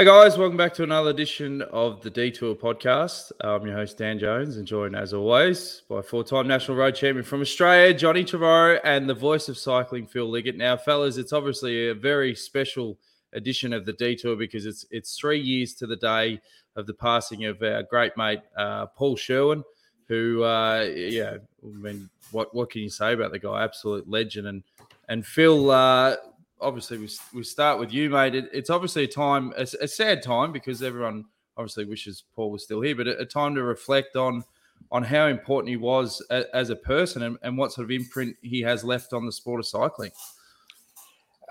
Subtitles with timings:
[0.00, 3.32] Hey guys, welcome back to another edition of the Detour podcast.
[3.42, 7.42] I'm your host Dan Jones, and joined as always by four-time national road champion from
[7.42, 10.56] Australia, Johnny Trevorrow, and the voice of cycling, Phil Liggett.
[10.56, 12.98] Now, fellas, it's obviously a very special
[13.34, 16.40] edition of the Detour because it's it's three years to the day
[16.76, 19.62] of the passing of our great mate uh, Paul Sherwen,
[20.08, 23.62] who, uh, yeah, I mean, what what can you say about the guy?
[23.62, 24.62] Absolute legend, and
[25.10, 25.70] and Phil.
[25.70, 26.16] Uh,
[26.60, 28.34] obviously we, we start with you, mate.
[28.34, 31.24] It, it's obviously a time, a, a, sad time because everyone
[31.56, 34.44] obviously wishes Paul was still here, but a, a time to reflect on
[34.90, 38.34] on how important he was a, as a person and, and what sort of imprint
[38.42, 40.10] he has left on the sport of cycling.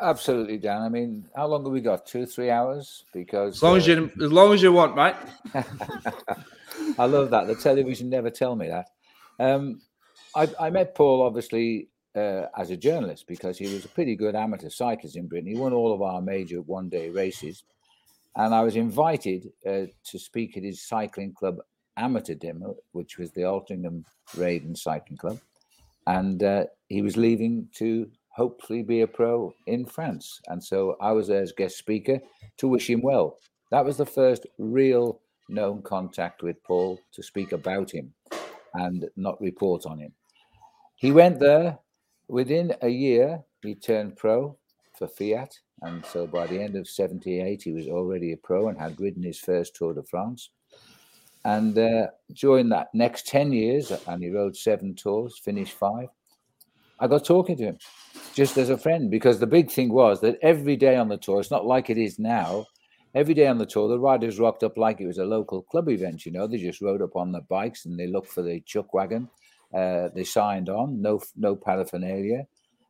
[0.01, 0.81] Absolutely, Dan.
[0.81, 2.05] I mean, how long have we got?
[2.05, 3.03] Two, three hours?
[3.13, 5.15] Because as long uh, as you as long as you want, mate.
[6.97, 7.47] I love that.
[7.47, 8.87] The television never tell me that.
[9.39, 9.81] Um,
[10.35, 14.35] I, I met Paul obviously uh, as a journalist because he was a pretty good
[14.35, 15.49] amateur cyclist in Britain.
[15.49, 17.63] He won all of our major one day races.
[18.35, 21.57] And I was invited uh, to speak at his cycling club
[21.97, 24.03] amateur demo, which was the Altrincham
[24.37, 25.39] Ravens Cycling Club.
[26.07, 30.39] And uh, he was leaving to hopefully be a pro in France.
[30.47, 32.19] And so I was there as guest speaker
[32.57, 33.37] to wish him well.
[33.71, 38.13] That was the first real known contact with Paul to speak about him
[38.73, 40.13] and not report on him.
[40.95, 41.79] He went there
[42.29, 44.55] Within a year, he turned pro
[44.95, 45.51] for Fiat.
[45.81, 49.23] And so by the end of 78, he was already a pro and had ridden
[49.23, 50.51] his first Tour de France.
[51.43, 56.09] And uh, during that next 10 years, and he rode seven tours, finished five,
[56.99, 57.77] I got talking to him
[58.35, 61.39] just as a friend because the big thing was that every day on the tour,
[61.39, 62.67] it's not like it is now.
[63.15, 65.89] Every day on the tour, the riders rocked up like it was a local club
[65.89, 66.27] event.
[66.27, 68.93] You know, they just rode up on the bikes and they looked for the chuck
[68.93, 69.29] wagon
[69.73, 72.45] uh, they signed on, no no paraphernalia.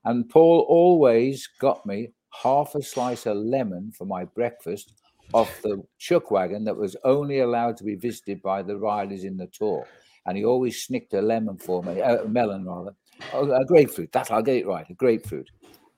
[0.06, 4.94] And Paul always got me half a slice of lemon for my breakfast
[5.34, 9.38] off the chuck wagon that was only allowed to be visited by the riders in
[9.38, 9.86] the tour.
[10.26, 12.96] And he always snicked a lemon for me, uh, a melon rather,
[13.34, 14.12] oh, a grapefruit.
[14.12, 15.50] That I'll get it right, a grapefruit,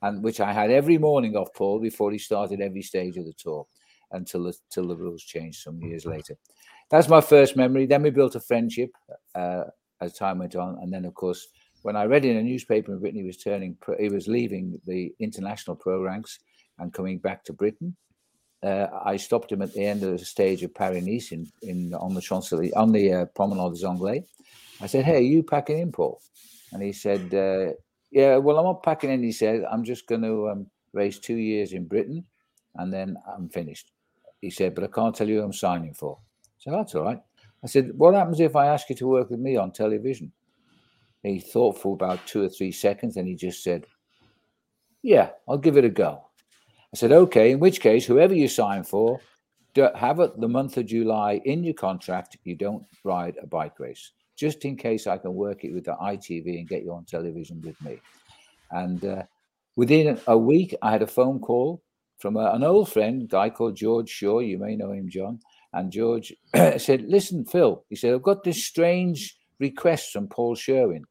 [0.02, 3.34] and which I had every morning off Paul before he started every stage of the
[3.36, 3.66] tour,
[4.10, 6.36] until the, until the rules changed some years later.
[6.90, 7.86] That's my first memory.
[7.86, 8.90] Then we built a friendship.
[9.34, 9.64] Uh,
[10.02, 10.78] as time went on.
[10.82, 11.48] And then, of course,
[11.82, 15.12] when I read in a newspaper in Britain he was turning, he was leaving the
[15.18, 16.38] international pro ranks
[16.78, 17.96] and coming back to Britain.
[18.62, 21.94] Uh, I stopped him at the end of the stage of Paris Nice in, in
[21.94, 24.24] on the Champs Elysees, on the uh, Promenade des Anglais.
[24.80, 26.20] I said, "Hey, are you packing in, Paul?"
[26.72, 27.72] And he said, uh,
[28.12, 31.36] "Yeah, well, I'm not packing in." He said, "I'm just going to um, race two
[31.36, 32.24] years in Britain,
[32.76, 33.90] and then I'm finished."
[34.40, 36.18] He said, "But I can't tell you who I'm signing for."
[36.58, 37.20] So that's all right.
[37.64, 40.32] I said, What happens if I ask you to work with me on television?
[41.22, 43.86] he thought for about two or three seconds and he just said,
[45.02, 46.24] Yeah, I'll give it a go.
[46.92, 49.20] I said, Okay, in which case, whoever you sign for,
[49.94, 54.12] have it the month of July in your contract, you don't ride a bike race,
[54.36, 57.60] just in case I can work it with the ITV and get you on television
[57.62, 58.00] with me.
[58.70, 59.22] And uh,
[59.76, 61.82] within a week, I had a phone call
[62.18, 64.40] from a, an old friend, guy called George Shaw.
[64.40, 65.40] You may know him, John.
[65.72, 71.02] And George said, Listen, Phil, he said, I've got this strange request from Paul Sherwen.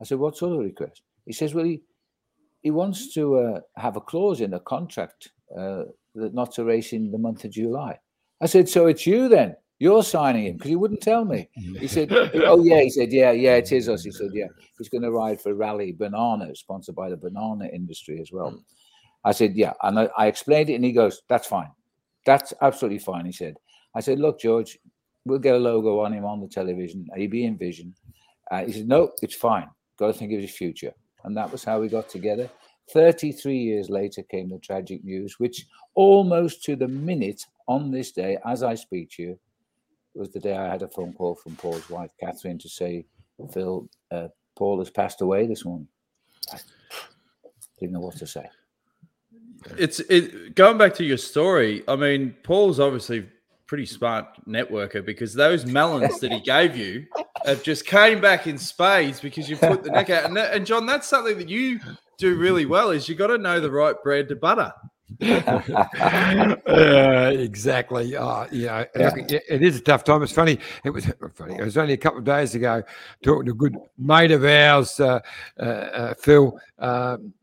[0.00, 1.02] I said, What sort of request?
[1.26, 1.82] He says, Well, he,
[2.62, 5.84] he wants to uh, have a clause in the contract uh,
[6.14, 7.98] that not to race in the month of July.
[8.40, 9.54] I said, So it's you then?
[9.80, 11.48] You're signing him because he wouldn't tell me.
[11.52, 12.80] He said, Oh, yeah.
[12.80, 14.02] He said, Yeah, yeah, it is us.
[14.02, 14.48] He said, Yeah.
[14.76, 18.60] He's going to ride for Raleigh Banana, sponsored by the banana industry as well.
[19.24, 19.74] I said, Yeah.
[19.82, 21.70] And I, I explained it, and he goes, That's fine.
[22.26, 23.24] That's absolutely fine.
[23.24, 23.54] He said,
[23.94, 24.78] I said, look, George,
[25.24, 27.94] we'll get a logo on him on the television, AB Envision.
[28.50, 29.68] Uh, he said, no, it's fine.
[29.98, 30.92] Got to think of his future.
[31.24, 32.48] And that was how we got together.
[32.92, 38.38] 33 years later came the tragic news, which almost to the minute on this day,
[38.46, 39.38] as I speak to you,
[40.14, 43.04] was the day I had a phone call from Paul's wife, Catherine, to say,
[43.52, 45.88] Phil, uh, Paul has passed away this morning.
[46.52, 46.58] I
[47.78, 48.48] didn't know what to say.
[49.76, 51.84] It's it going back to your story.
[51.86, 53.28] I mean, Paul's obviously
[53.68, 57.06] pretty smart networker because those melons that he gave you
[57.44, 60.24] have just came back in spades because you put the neck out.
[60.24, 61.78] And, that, and John, that's something that you
[62.16, 64.72] do really well is you got to know the right bread to butter.
[65.22, 66.56] uh,
[67.34, 68.16] exactly.
[68.16, 69.14] Uh, you know, yeah.
[69.14, 70.22] it, it is a tough time.
[70.22, 70.58] It's funny.
[70.84, 71.56] It was funny.
[71.56, 72.82] It was only a couple of days ago
[73.22, 75.20] talking to a good mate of ours, uh,
[75.58, 77.34] uh Phil, um,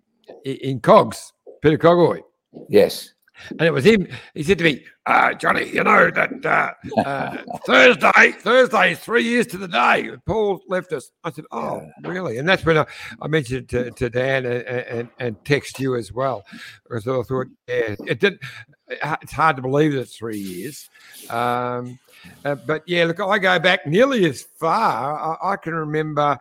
[0.43, 2.21] in Cogs, Peter Coggoy.
[2.67, 3.14] Yes
[3.49, 4.07] and it was him.
[4.33, 9.23] He said to me, uh, Johnny, you know that uh, uh, Thursday, Thursday is three
[9.23, 10.09] years to the day.
[10.25, 11.11] Paul left us.
[11.23, 12.37] I said, Oh, really?
[12.37, 12.85] And that's when I,
[13.21, 16.43] I mentioned to, to Dan and, and, and text you as well.
[16.83, 18.39] Because I thought, yeah, it did.
[18.87, 20.89] It's hard to believe that it's three years.
[21.29, 21.99] Um,
[22.43, 25.37] uh, but yeah, look, I go back nearly as far.
[25.41, 26.37] I, I can remember.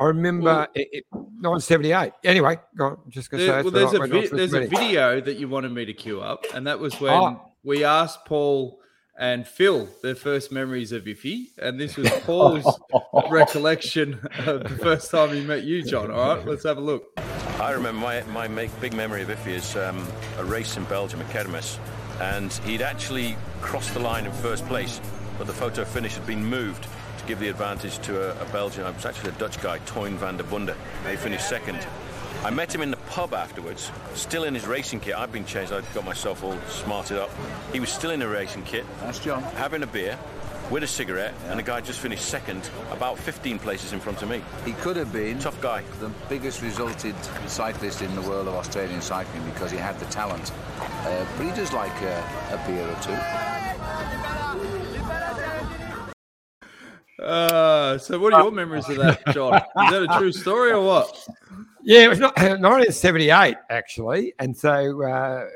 [0.00, 2.12] I remember well, it, it, 1978.
[2.24, 3.62] Anyway, go on, just going to say.
[3.62, 6.66] Well, there's, a, vi- there's a video that you wanted me to queue up, and
[6.66, 7.52] that was when oh.
[7.62, 8.80] we asked Paul
[9.18, 12.80] and Phil their first memories of Iffy, and this was Paul's
[13.30, 16.10] recollection of the first time he met you, John.
[16.10, 17.04] All right, let's have a look.
[17.60, 20.08] I remember my, my big memory of Iffy is um,
[20.38, 21.78] a race in Belgium at Kermis,
[22.20, 24.98] and he'd actually crossed the line in first place,
[25.36, 26.88] but the photo finish had been moved to
[27.30, 28.84] give the advantage to a, a Belgian.
[28.84, 30.74] It was actually a Dutch guy, Toyn van der Bunde.
[31.08, 31.78] He finished second.
[32.42, 35.14] I met him in the pub afterwards, still in his racing kit.
[35.14, 37.30] I'd been changed, I'd got myself all smarted up.
[37.72, 38.84] He was still in a racing kit.
[39.02, 39.44] That's John.
[39.44, 40.18] Having a beer
[40.72, 41.50] with a cigarette, yeah.
[41.50, 44.42] and the guy just finished second, about 15 places in front of me.
[44.64, 47.14] He could have been tough guy, the biggest resulted
[47.46, 50.50] cyclist in the world of Australian cycling because he had the talent.
[50.80, 54.79] Uh, but he does like uh, a beer or two.
[57.20, 59.54] Uh, so what are your memories of that, John?
[59.56, 61.28] Is that a true story or what?
[61.82, 65.46] Yeah, it was not 1978 actually, and so uh,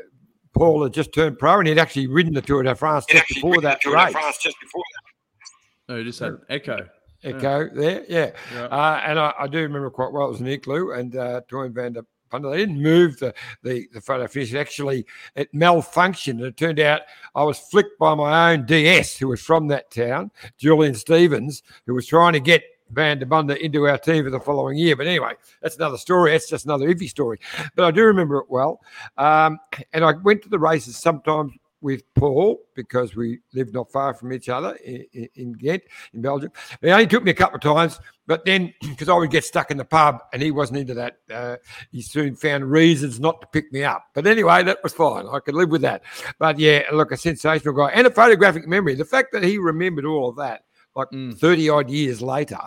[0.55, 3.61] Paul had just turned pro, and he'd actually ridden the Tour de France just before
[3.61, 4.15] that race.
[4.43, 5.93] just before that.
[5.93, 6.89] No, he just had echo.
[7.23, 7.69] Echo yeah.
[7.73, 8.31] there, yeah.
[8.55, 8.65] yeah.
[8.65, 10.27] Uh, and I, I, do remember quite well.
[10.27, 12.03] It was an igloo, and uh, Toyn van der
[12.43, 14.55] they didn't move the, the, the photo finish.
[14.55, 16.41] Actually, it malfunctioned.
[16.41, 17.03] It turned out
[17.35, 21.95] I was flicked by my own DS, who was from that town, Julien Stevens, who
[21.95, 24.97] was trying to get Van der Bunde into our team for the following year.
[24.97, 26.33] But anyway, that's another story.
[26.33, 27.41] That's just another iffy story.
[27.75, 28.81] But I do remember it well.
[29.19, 29.59] Um,
[29.93, 31.53] and I went to the races sometimes
[31.85, 35.83] with Paul because we lived not far from each other in, in Ghent,
[36.15, 36.51] in Belgium.
[36.81, 39.71] It only took me a couple of times, but then because I would get stuck
[39.71, 41.57] in the pub and he wasn't into that, uh,
[41.93, 44.07] he soon found reasons not to pick me up.
[44.15, 45.27] But anyway, that was fine.
[45.31, 46.05] I could live with that.
[46.39, 48.95] But yeah, look, a sensational guy and a photographic memory.
[48.95, 50.63] The fact that he remembered all of that
[50.97, 51.37] like mm.
[51.37, 52.59] 30 odd years later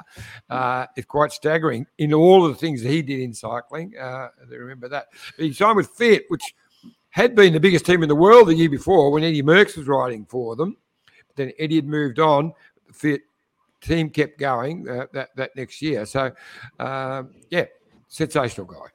[0.50, 3.94] uh, is quite staggering in all of the things that he did in cycling.
[4.00, 5.08] Uh, I remember that.
[5.38, 6.54] But he signed with Fiat, which
[7.10, 9.88] had been the biggest team in the world the year before when Eddy Merckx was
[9.88, 10.78] riding for them.
[11.28, 12.54] But then Eddy had moved on.
[13.02, 13.20] The
[13.82, 16.06] team kept going uh, that that next year.
[16.06, 16.32] So,
[16.80, 17.66] um, yeah,
[18.08, 18.88] sensational guy.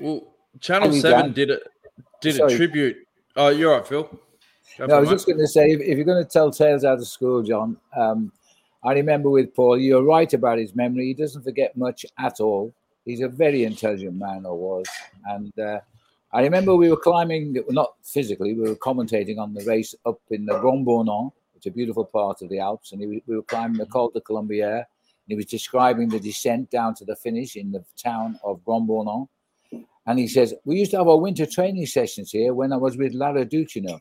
[0.00, 1.62] Well, Channel Seven did it
[2.22, 2.54] did Sorry.
[2.54, 2.96] a tribute.
[3.36, 4.08] Oh, you're right, Phil.
[4.78, 6.98] no, I was just going to say, if, if, you're going to tell tales out
[6.98, 8.32] of school, John, um,
[8.84, 11.06] I remember with Paul, you're right about his memory.
[11.06, 12.72] He doesn't forget much at all.
[13.04, 14.86] He's a very intelligent man, or was,
[15.26, 15.80] and uh,
[16.34, 20.46] I remember we were climbing, not physically, we were commentating on the race up in
[20.46, 23.86] the Grand which is a beautiful part of the Alps, and we were climbing the
[23.86, 24.84] Col de Colombière.
[25.24, 28.88] And he was describing the descent down to the finish in the town of Grand
[28.88, 29.28] Bornand.
[30.06, 32.96] And he says, We used to have our winter training sessions here when I was
[32.96, 34.00] with Lara Ducino.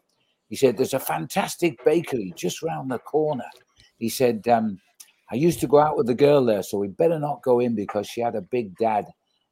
[0.50, 3.46] He said, There's a fantastic bakery just round the corner.
[4.00, 4.80] He said, um,
[5.32, 7.76] I used to go out with the girl there, so we better not go in
[7.76, 9.06] because she had a big dad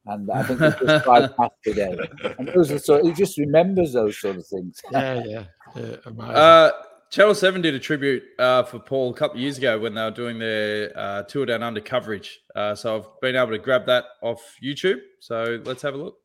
[0.06, 1.96] and I think he just tried past today.
[2.38, 4.80] And those are so he just remembers those sort of things.
[4.90, 5.44] yeah, yeah,
[5.76, 6.70] yeah uh,
[7.10, 10.02] Channel Seven did a tribute uh, for Paul a couple of years ago when they
[10.02, 12.40] were doing their uh, tour down under coverage.
[12.54, 15.00] Uh, so I've been able to grab that off YouTube.
[15.18, 16.18] So let's have a look.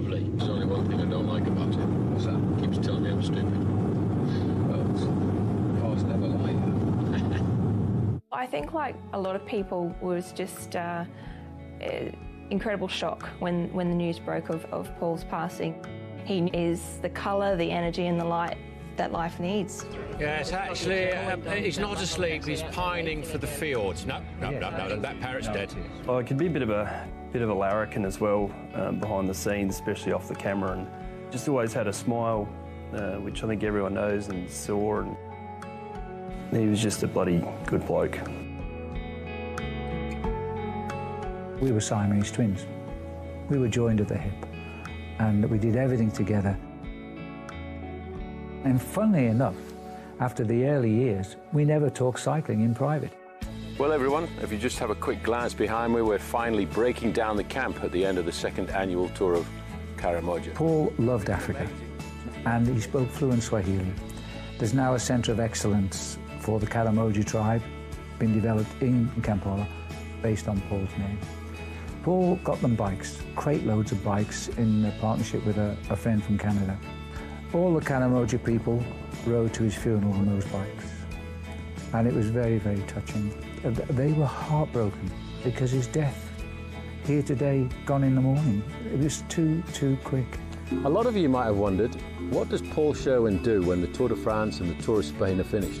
[0.00, 0.08] Yeah.
[0.08, 1.76] There's only one thing I don't like about it.
[1.76, 2.34] What's that?
[2.34, 3.58] It keeps telling me I'm stupid.
[4.68, 7.38] Well, cars never lie.
[8.32, 11.04] I think like a lot of people was just uh,
[12.50, 15.84] incredible shock when, when the news broke of, of Paul's passing.
[16.24, 18.56] He is the colour, the energy and the light
[18.96, 19.84] that life needs.
[20.18, 22.44] Yes, actually, uh, he's not asleep.
[22.44, 24.06] He's pining for the fields.
[24.06, 25.74] No, no, no, no, that parrot's dead.
[26.08, 29.00] Oh, it could be a bit of a bit of a larrikin as well um,
[29.00, 30.86] behind the scenes, especially off the camera, and
[31.30, 32.46] just always had a smile,
[32.92, 35.00] uh, which I think everyone knows and saw.
[35.00, 35.16] And
[36.52, 38.18] he was just a bloody good bloke.
[41.62, 42.66] We were Siamese twins.
[43.48, 44.46] We were joined at the hip,
[45.18, 46.58] and we did everything together.
[48.64, 49.56] And funnily enough,
[50.20, 53.21] after the early years, we never talked cycling in private.
[53.82, 57.36] Well, everyone, if you just have a quick glance behind me, we're finally breaking down
[57.36, 59.44] the camp at the end of the second annual tour of
[59.96, 60.54] Karamoja.
[60.54, 61.68] Paul loved Africa.
[62.46, 63.92] and he spoke fluent Swahili.
[64.56, 67.60] There's now a centre of excellence for the Karamoja tribe
[68.20, 69.66] being developed in Kampala
[70.22, 71.18] based on Paul's name.
[72.04, 76.22] Paul got them bikes, crate loads of bikes in a partnership with a, a friend
[76.22, 76.78] from Canada.
[77.52, 78.80] All the Karamoja people
[79.26, 80.84] rode to his funeral on those bikes.
[81.94, 83.34] And it was very, very touching.
[83.62, 85.10] They were heartbroken
[85.44, 86.32] because his death
[87.06, 88.62] here today, gone in the morning.
[88.92, 90.38] It was too, too quick.
[90.84, 91.94] A lot of you might have wondered,
[92.30, 95.40] what does Paul Sherwen do when the Tour de France and the Tour of Spain
[95.40, 95.80] are finished?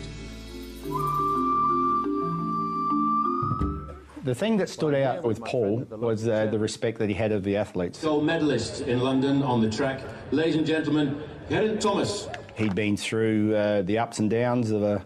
[4.24, 7.42] The thing that stood out with Paul was uh, the respect that he had of
[7.42, 8.02] the athletes.
[8.02, 10.00] Gold medalist in London on the track.
[10.30, 12.28] Ladies and gentlemen, Geraint Thomas.
[12.54, 15.02] He'd been through uh, the ups and downs of an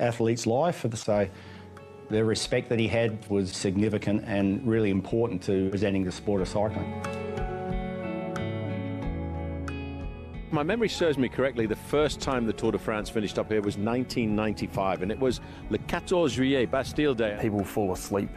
[0.00, 1.28] athlete's life, so
[2.08, 6.48] the respect that he had was significant and really important to presenting the sport of
[6.48, 7.02] cycling.
[10.50, 13.60] My memory serves me correctly, the first time the Tour de France finished up here
[13.60, 17.36] was 1995, and it was Le 14 Juillet, Bastille Day.
[17.40, 18.30] People fall asleep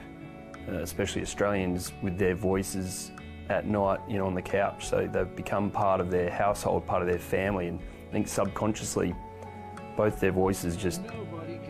[0.71, 3.11] uh, especially Australians, with their voices
[3.49, 4.87] at night, you know, on the couch.
[4.87, 9.15] So they've become part of their household, part of their family, and I think subconsciously,
[9.97, 11.01] both their voices just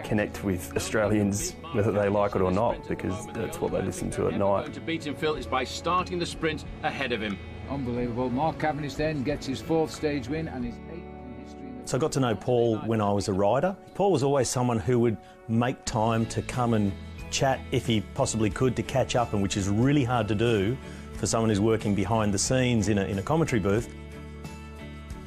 [0.03, 4.27] connect with Australians, whether they like it or not, because that's what they listen to
[4.27, 4.74] at night.
[4.74, 7.38] To beat him, Phil, is by starting the sprint ahead of him.
[7.70, 8.29] Unbelievable.
[8.29, 11.72] Mark Cavendish then gets his fourth stage win and his eighth in history.
[11.86, 13.75] So I got to know Paul when I was a rider.
[13.94, 16.91] Paul was always someone who would make time to come and
[17.29, 20.75] chat if he possibly could to catch up, and which is really hard to do
[21.13, 23.94] for someone who's working behind the scenes in a, in a commentary booth.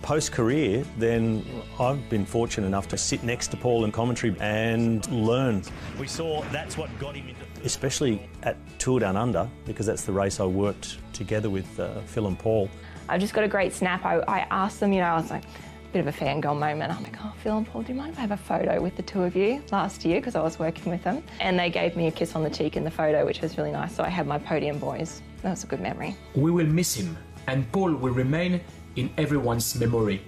[0.02, 1.44] Post career, then
[1.78, 5.62] I've been fortunate enough to sit next to Paul in commentary and learn.
[5.99, 7.40] We saw that's what got him into.
[7.64, 12.26] Especially at Tour Down Under, because that's the race I worked together with uh, Phil
[12.26, 12.68] and Paul.
[13.09, 14.04] I've just got a great snap.
[14.04, 16.92] I, I asked them, you know, I was like, a bit of a fangirl moment.
[16.92, 18.97] I'm like, oh, Phil and Paul, do you mind if I have a photo with
[18.97, 20.21] the two of you last year?
[20.21, 21.23] Because I was working with them.
[21.38, 23.71] And they gave me a kiss on the cheek in the photo, which was really
[23.71, 23.94] nice.
[23.94, 25.23] So I had my podium boys.
[25.42, 26.16] That was a good memory.
[26.35, 27.16] We will miss him,
[27.47, 28.61] and Paul will remain
[28.96, 30.22] in everyone's memory.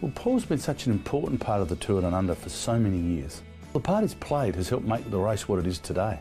[0.00, 2.98] Well, Paul's been such an important part of the Tour Down Under for so many
[2.98, 3.42] years.
[3.72, 6.18] The part he's played has helped make the race what it is today.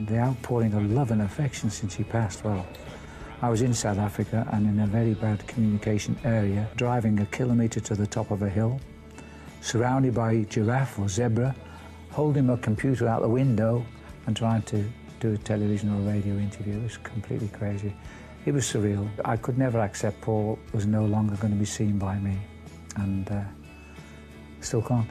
[0.00, 2.66] The outpouring of love and affection since he passed, well,
[3.40, 7.80] I was in South Africa and in a very bad communication area, driving a kilometre
[7.80, 8.80] to the top of a hill,
[9.60, 11.54] surrounded by giraffe or zebra,
[12.10, 13.84] holding my computer out the window
[14.26, 14.84] and trying to
[15.20, 16.78] do a television or radio interview.
[16.78, 17.94] It was completely crazy.
[18.46, 19.08] It was surreal.
[19.24, 22.38] I could never accept Paul was no longer going to be seen by me,
[22.94, 23.42] and uh,
[24.60, 25.10] still can't.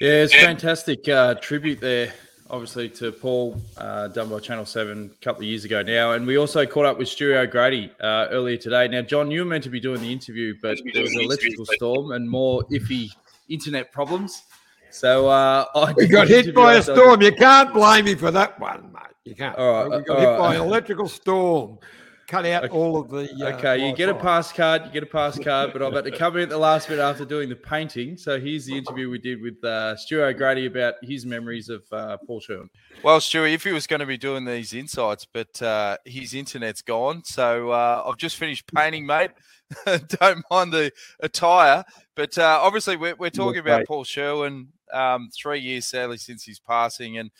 [0.00, 2.12] Yeah, it's fantastic uh, tribute there,
[2.50, 6.26] obviously to Paul, uh, done by Channel Seven a couple of years ago now, and
[6.26, 8.88] we also caught up with Stuart O'Grady uh, earlier today.
[8.88, 11.64] Now, John, you were meant to be doing the interview, but there was an electrical
[11.64, 13.08] storm and more iffy
[13.48, 14.42] internet problems.
[14.90, 17.22] So uh, I we got hit by a storm.
[17.22, 19.02] You can't blame me for that one, mate.
[19.24, 19.56] You can't.
[19.56, 20.38] All right, we got all hit right.
[20.38, 21.78] by an electrical storm.
[22.26, 22.74] Cut out Okay.
[22.74, 23.30] all of the.
[23.40, 24.82] Uh, Okay, you get a pass card.
[24.84, 27.02] You get a pass card, but I've had to come in at the last minute
[27.02, 28.18] after doing the painting.
[28.18, 32.18] So here's the interview we did with uh, Stu O'Grady about his memories of uh,
[32.26, 32.68] Paul Sherwen.
[33.02, 36.82] Well, Stewie, if he was going to be doing these insights, but uh, his internet's
[36.82, 39.30] gone, so uh, I've just finished painting, mate.
[39.86, 41.82] Don't mind the attire,
[42.14, 43.86] but uh, obviously we're, we're talking about.
[43.86, 44.66] Paul Sherwen.
[44.92, 47.30] Um, three years, sadly, since his passing, and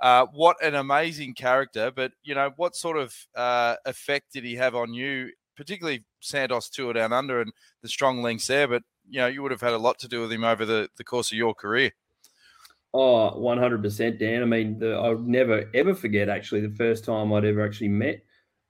[0.00, 1.90] uh, what an amazing character.
[1.94, 6.68] But you know, what sort of uh, effect did he have on you, particularly Santos
[6.68, 8.68] Tour Down Under and the strong links there?
[8.68, 10.88] But you know, you would have had a lot to do with him over the,
[10.96, 11.92] the course of your career.
[12.94, 14.42] Oh, 100%, Dan.
[14.42, 18.22] I mean, the, I'll never, ever forget actually the first time I'd ever actually met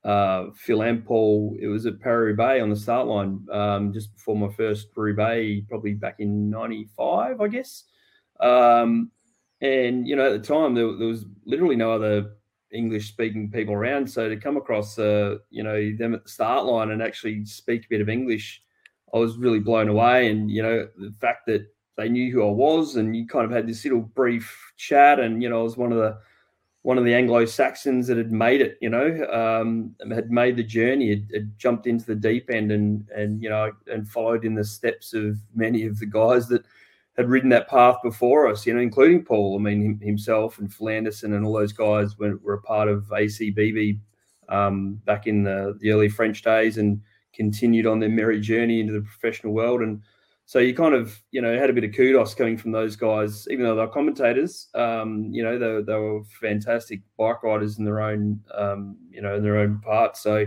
[0.04, 1.56] uh, Phil and Paul.
[1.60, 5.66] It was at Paris Bay on the start line um, just before my first Roubaix,
[5.68, 7.84] probably back in 95, I guess.
[8.40, 9.10] Um,
[9.60, 12.32] and, you know, at the time, there, there was literally no other
[12.72, 14.10] English speaking people around.
[14.10, 17.84] So to come across, uh, you know, them at the start line and actually speak
[17.84, 18.62] a bit of English,
[19.14, 20.30] I was really blown away.
[20.30, 21.66] And, you know, the fact that
[21.96, 25.18] they knew who I was and you kind of had this little brief chat.
[25.18, 26.18] And, you know, I was one of the,
[26.82, 30.62] one of the Anglo Saxons that had made it, you know, um, had made the
[30.62, 34.54] journey, had, had jumped into the deep end and, and, you know, and followed in
[34.54, 36.64] the steps of many of the guys that
[37.16, 39.56] had ridden that path before us, you know, including Paul.
[39.58, 43.04] I mean, himself and Phil Anderson and all those guys were, were a part of
[43.04, 43.99] ACBB
[44.49, 47.00] um, back in the, the early French days and
[47.32, 49.80] continued on their merry journey into the professional world.
[49.80, 50.02] And
[50.44, 53.49] so you kind of you know had a bit of kudos coming from those guys,
[53.50, 54.68] even though they're commentators.
[54.75, 59.37] Um, you know, they, they were fantastic bike riders in their own um, you know
[59.37, 60.16] in their own part.
[60.16, 60.46] So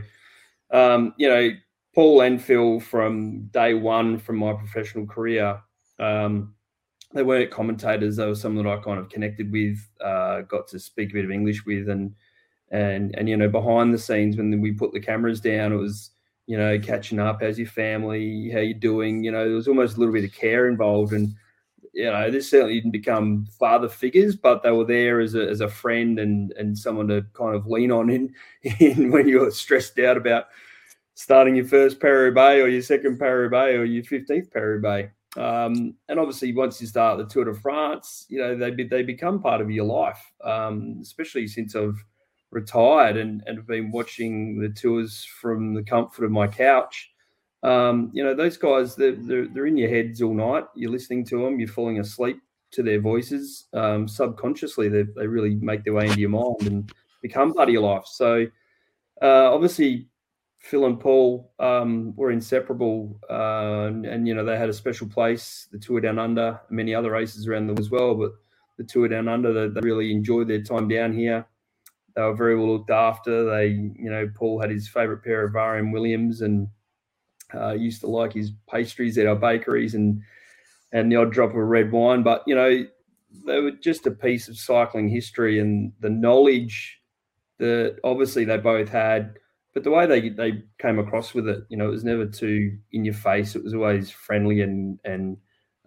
[0.71, 1.49] um, you know,
[1.93, 5.59] Paul and Phil from day one from my professional career.
[5.99, 6.55] Um,
[7.13, 10.79] they weren't commentators; they were someone that I kind of connected with, uh, got to
[10.79, 12.13] speak a bit of English with, and
[12.71, 16.11] and and you know behind the scenes when we put the cameras down, it was
[16.45, 17.41] you know catching up.
[17.41, 18.49] How's your family?
[18.51, 19.23] How you doing?
[19.23, 21.33] You know, there was almost a little bit of care involved, and
[21.93, 25.61] you know this certainly didn't become father figures, but they were there as a as
[25.61, 28.33] a friend and and someone to kind of lean on in
[28.79, 30.45] in when you're stressed out about
[31.15, 35.11] starting your first Paris-Roubaix or your second Paris-Roubaix or your 15th Paris-Roubaix.
[35.37, 39.03] Um, and obviously, once you start the Tour de France, you know they be, they
[39.03, 40.19] become part of your life.
[40.43, 42.03] Um, especially since I've
[42.51, 47.11] retired and, and been watching the tours from the comfort of my couch.
[47.61, 50.63] Um, you know, those guys, they're, they're, they're, in your heads all night.
[50.75, 52.39] You're listening to them, you're falling asleep
[52.71, 53.67] to their voices.
[53.73, 57.73] Um, subconsciously, they, they really make their way into your mind and become part of
[57.73, 58.03] your life.
[58.05, 58.45] So,
[59.21, 60.07] uh, obviously,
[60.59, 65.07] Phil and Paul um, were inseparable, uh, and, and, you know they had a special
[65.07, 65.67] place.
[65.71, 68.31] The Tour Down Under, many other races around them as well, but
[68.77, 71.45] the Tour Down Under, they, they really enjoyed their time down here.
[72.15, 73.45] They were very well looked after.
[73.45, 76.67] They, you know, Paul had his favourite pair of RM Williams and
[77.53, 80.21] uh, used to like his pastries at our bakeries and
[80.91, 82.23] and the odd drop of red wine.
[82.23, 82.85] But you know,
[83.45, 86.99] they were just a piece of cycling history and the knowledge
[87.59, 89.37] that obviously they both had.
[89.79, 92.77] But the way they they came across with it, you know, it was never too
[92.91, 93.55] in your face.
[93.55, 95.37] It was always friendly and and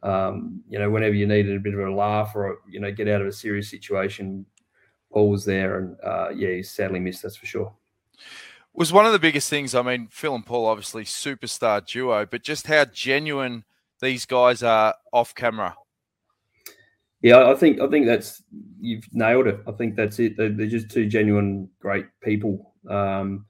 [0.03, 3.07] um, you know, whenever you needed a bit of a laugh or you know, get
[3.07, 4.47] out of a serious situation,
[5.13, 7.23] Paul was there, and uh, yeah, he's sadly missed.
[7.23, 7.75] That's for sure.
[8.73, 9.75] Was one of the biggest things.
[9.75, 13.65] I mean, Phil and Paul, obviously superstar duo, but just how genuine
[14.01, 15.77] these guys are off camera.
[17.21, 18.43] Yeah, I think I think that's
[18.81, 19.61] you've nailed it.
[19.69, 20.39] I think that's it.
[20.39, 23.45] They're, they're just two genuine, great people, um,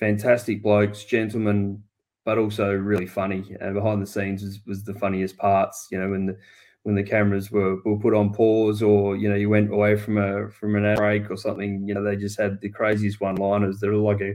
[0.00, 1.82] fantastic blokes, gentlemen,
[2.24, 3.56] but also really funny.
[3.60, 5.86] And behind the scenes was, was the funniest parts.
[5.92, 6.38] You know, when the
[6.82, 10.16] when the cameras were, were put on pause or you know you went away from
[10.16, 13.80] a from an break or something you know they just had the craziest one liners
[13.80, 14.34] they were like a,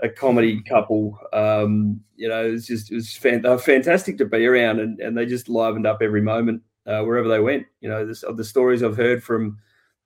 [0.00, 4.46] a comedy couple um, you know it was just it was fan- fantastic to be
[4.46, 8.06] around and, and they just livened up every moment uh, wherever they went you know
[8.06, 9.58] this, the stories i've heard from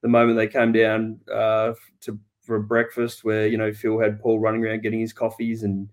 [0.03, 2.19] the moment they came down uh, to
[2.49, 5.89] for a breakfast where you know phil had paul running around getting his coffees and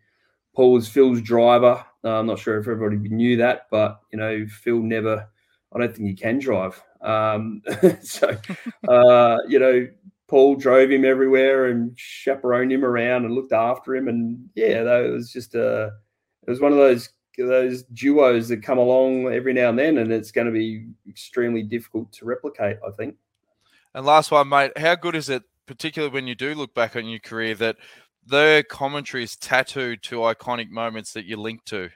[0.55, 4.45] paul was phil's driver uh, i'm not sure if everybody knew that but you know
[4.47, 5.27] phil never
[5.75, 6.81] I don't think he can drive.
[7.01, 7.61] Um,
[8.01, 8.37] so,
[8.87, 9.87] uh, you know,
[10.27, 14.07] Paul drove him everywhere and chaperoned him around and looked after him.
[14.07, 15.91] And yeah, that was just a,
[16.47, 20.09] it was one of those those duos that come along every now and then, and
[20.09, 23.15] it's going to be extremely difficult to replicate, I think.
[23.93, 27.05] And last one, mate, how good is it, particularly when you do look back on
[27.05, 27.77] your career, that
[28.25, 31.89] the commentary is tattooed to iconic moments that you link to?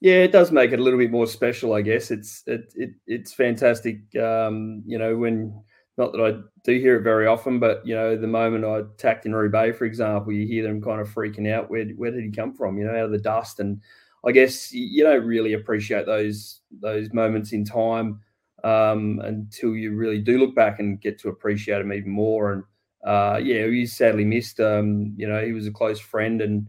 [0.00, 2.10] Yeah, it does make it a little bit more special, I guess.
[2.10, 4.00] It's it, it it's fantastic.
[4.16, 5.60] Um, you know, when
[5.96, 9.26] not that I do hear it very often, but you know, the moment I tacked
[9.26, 11.68] in Roubaix, for example, you hear them kind of freaking out.
[11.68, 12.78] Where where did he come from?
[12.78, 13.80] You know, out of the dust, and
[14.24, 18.20] I guess you don't really appreciate those those moments in time
[18.64, 22.52] um, until you really do look back and get to appreciate him even more.
[22.52, 22.64] And
[23.04, 24.60] uh, yeah, he's sadly missed.
[24.60, 26.68] Um, you know, he was a close friend and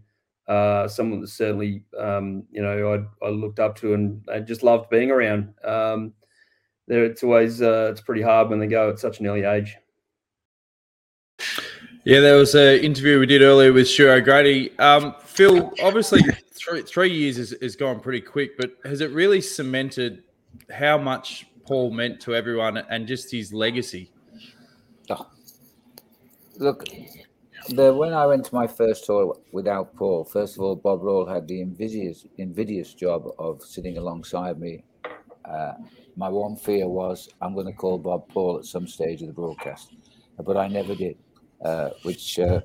[0.50, 4.64] uh, someone that certainly um, you know I, I, looked up to and I just
[4.64, 5.54] loved being around.
[5.64, 6.14] Um,
[6.88, 9.78] there, it's always uh, it's pretty hard when they go at such an early age.
[12.04, 14.78] Yeah, there was an interview we did earlier with Stuart O'Grady.
[14.80, 16.22] Um, Phil, obviously,
[16.54, 20.24] three, three years is gone pretty quick, but has it really cemented
[20.72, 24.12] how much Paul meant to everyone and just his legacy?
[25.08, 25.30] Oh.
[26.58, 26.84] Look,
[27.68, 31.28] the when I went to my first tour without Paul, first of all, Bob Roll
[31.28, 34.84] had the invidious invidious job of sitting alongside me.
[35.46, 35.74] Uh,
[36.16, 39.34] my one fear was I'm going to call Bob Paul at some stage of the
[39.34, 39.94] broadcast,
[40.44, 41.18] but I never did.
[41.64, 42.62] Uh, which uh,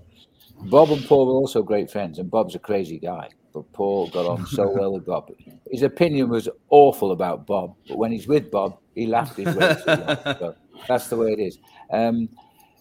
[0.70, 4.26] Bob and Paul were also great friends, and Bob's a crazy guy, but Paul got
[4.26, 5.30] on so well with Bob.
[5.70, 9.76] His opinion was awful about Bob, but when he's with Bob, he laughed his way.
[9.84, 10.56] so
[10.88, 11.58] that's the way it is.
[11.90, 12.28] Um,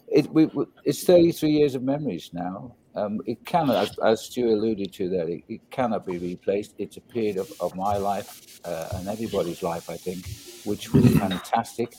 [0.08, 0.50] it, we,
[0.84, 2.76] it's 33 years of memories now.
[2.96, 6.74] Um, it cannot, as, as Stu alluded to there, it, it, cannot be replaced.
[6.78, 10.28] It's a period of, of my life uh, and everybody's life, I think,
[10.66, 11.94] which was fantastic.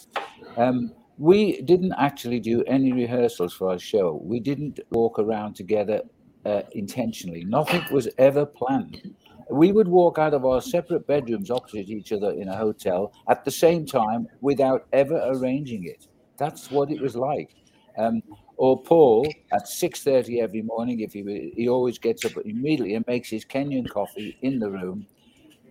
[0.56, 4.20] Um, we didn't actually do any rehearsals for our show.
[4.22, 6.02] We didn't walk around together
[6.44, 7.44] uh, intentionally.
[7.44, 9.14] Nothing was ever planned.
[9.50, 13.44] we would walk out of our separate bedrooms opposite each other in a hotel at
[13.44, 16.06] the same time without ever arranging it.
[16.38, 17.54] That's what it was like.
[17.98, 18.22] Um,
[18.56, 23.28] or Paul at 6.30 every morning, if he, he always gets up immediately and makes
[23.28, 25.06] his Kenyan coffee in the room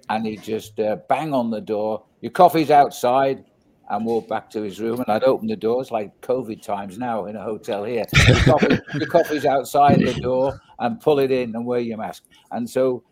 [0.09, 3.43] and he just uh, bang on the door, your coffee's outside,
[3.89, 4.99] and walk back to his room.
[5.01, 8.05] And I'd open the doors like COVID times now in a hotel here.
[8.13, 12.23] The, coffee, your coffee's outside the door and pull it in and wear your mask.
[12.51, 13.03] And so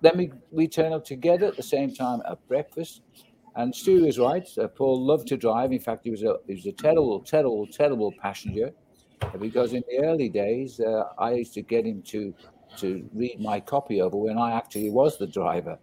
[0.00, 3.02] then we, we turn up together at the same time at breakfast.
[3.56, 4.46] And Stu is right.
[4.56, 5.72] Uh, Paul loved to drive.
[5.72, 8.72] In fact, he was a he was a terrible, terrible, terrible passenger.
[9.40, 12.32] Because in the early days, uh, I used to get him to
[12.76, 15.76] to read my copy over when I actually was the driver.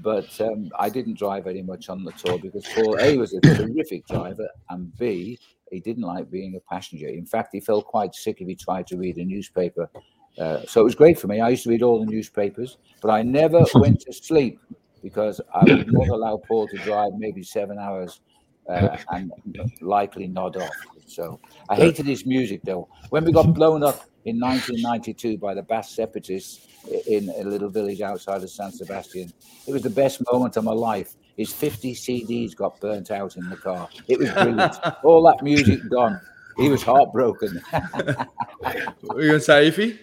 [0.00, 3.40] But um, I didn't drive very much on the tour because Paul A was a
[3.40, 5.38] terrific driver, and B
[5.72, 7.08] he didn't like being a passenger.
[7.08, 9.90] In fact, he felt quite sick if he tried to read a newspaper
[10.38, 11.40] uh, so it was great for me.
[11.40, 14.60] I used to read all the newspapers, but I never went to sleep
[15.02, 18.20] because I would not allow Paul to drive maybe seven hours
[18.68, 19.32] uh, and
[19.80, 20.74] likely nod off.
[21.06, 22.88] So I hated his music though.
[23.10, 26.66] When we got blown up in 1992 by the Basque separatists
[27.06, 29.32] in a little village outside of San Sebastian,
[29.66, 31.14] it was the best moment of my life.
[31.36, 33.88] His 50 CDs got burnt out in the car.
[34.08, 34.74] It was brilliant.
[35.04, 36.20] all that music gone.
[36.56, 37.62] He was heartbroken.
[37.70, 39.98] what you going to say, Iffy?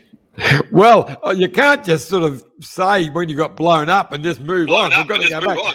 [0.71, 4.39] well, uh, you can't just sort of say when you got blown up and just
[4.39, 4.99] move blown on.
[4.99, 5.57] We've got to go back.
[5.57, 5.73] On.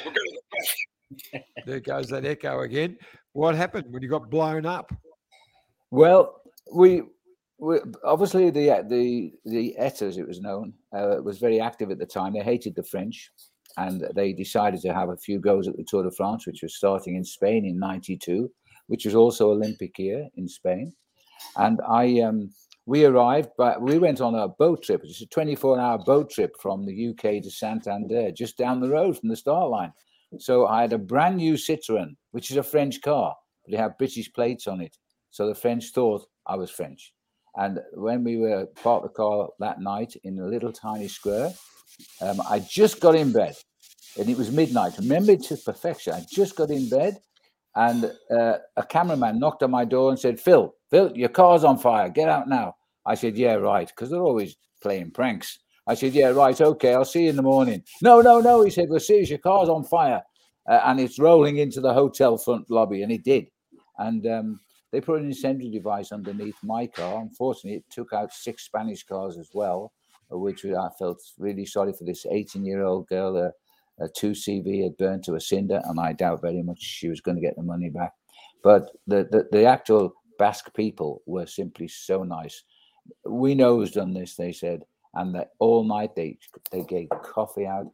[1.66, 2.96] there goes that echo again.
[3.32, 4.92] What happened when you got blown up?
[5.90, 6.40] Well,
[6.72, 7.08] we, we
[8.04, 12.32] obviously the the the ETA, it was known, uh, was very active at the time.
[12.32, 13.30] They hated the French,
[13.76, 16.76] and they decided to have a few goes at the Tour de France, which was
[16.76, 18.50] starting in Spain in '92,
[18.86, 20.92] which was also Olympic year in Spain.
[21.56, 22.50] And I um,
[22.86, 25.02] we arrived, but we went on a boat trip.
[25.04, 29.18] It's a 24 hour boat trip from the UK to Santander, just down the road
[29.18, 29.92] from the start line.
[30.38, 33.98] So I had a brand new Citroen, which is a French car, but it had
[33.98, 34.96] British plates on it.
[35.30, 37.12] So the French thought I was French.
[37.58, 41.52] And when we were parked the car that night in a little tiny square,
[42.22, 43.56] um, I just got in bed
[44.16, 44.96] and it was midnight.
[44.96, 46.14] Remember to perfection.
[46.14, 47.18] I just got in bed
[47.74, 51.78] and uh, a cameraman knocked on my door and said, Phil, Phil, your car's on
[51.78, 52.08] fire.
[52.08, 52.76] Get out now.
[53.04, 55.58] I said, yeah, right, because they're always playing pranks.
[55.88, 57.82] I said, yeah, right, okay, I'll see you in the morning.
[58.02, 58.62] No, no, no.
[58.62, 60.22] He said, well, serious, your car's on fire.
[60.68, 63.02] Uh, and it's rolling into the hotel front lobby.
[63.02, 63.46] And it did.
[63.96, 67.20] And um, they put an incendiary device underneath my car.
[67.20, 69.92] Unfortunately, it took out six Spanish cars as well,
[70.30, 73.36] which I felt really sorry for this 18 year old girl.
[73.36, 73.50] Uh,
[74.04, 77.36] a 2CV had burned to a cinder, and I doubt very much she was going
[77.36, 78.12] to get the money back.
[78.62, 82.62] But the, the, the actual Basque people were simply so nice
[83.24, 84.84] we know who's done this, they said.
[85.14, 86.38] And that all night they
[86.70, 87.90] they gave coffee out.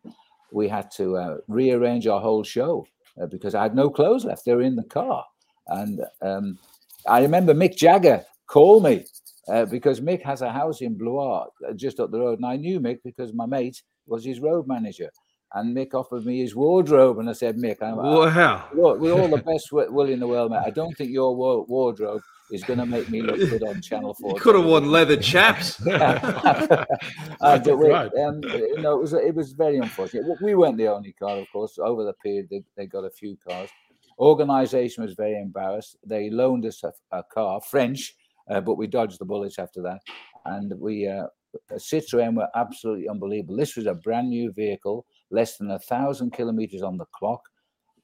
[0.51, 2.87] We had to uh, rearrange our whole show
[3.21, 4.45] uh, because I had no clothes left.
[4.45, 5.25] They were in the car.
[5.69, 6.59] And um,
[7.07, 9.05] I remember Mick Jagger called me
[9.49, 12.39] uh, because Mick has a house in Blois uh, just up the road.
[12.39, 15.11] And I knew Mick because my mate was his road manager.
[15.53, 17.19] And Mick offered me his wardrobe.
[17.19, 18.69] And I said, Mick, I'm, wow.
[18.73, 22.65] with all the best will in the world, mate, I don't think your wardrobe is
[22.65, 24.31] going to make me look good on Channel Four.
[24.31, 25.81] You could have worn leather chaps.
[25.87, 26.87] uh,
[27.65, 30.25] we, um, you know, it was it was very unfortunate.
[30.43, 31.79] We weren't the only car, of course.
[31.79, 33.71] Over the period, they, they got a few cars.
[34.19, 35.97] Organisation was very embarrassed.
[36.05, 38.15] They loaned us a, a car, French,
[38.51, 40.01] uh, but we dodged the bullets after that.
[40.45, 41.27] And we, uh,
[41.73, 43.57] Citroën were absolutely unbelievable.
[43.57, 47.43] This was a brand new vehicle, less than a thousand kilometers on the clock.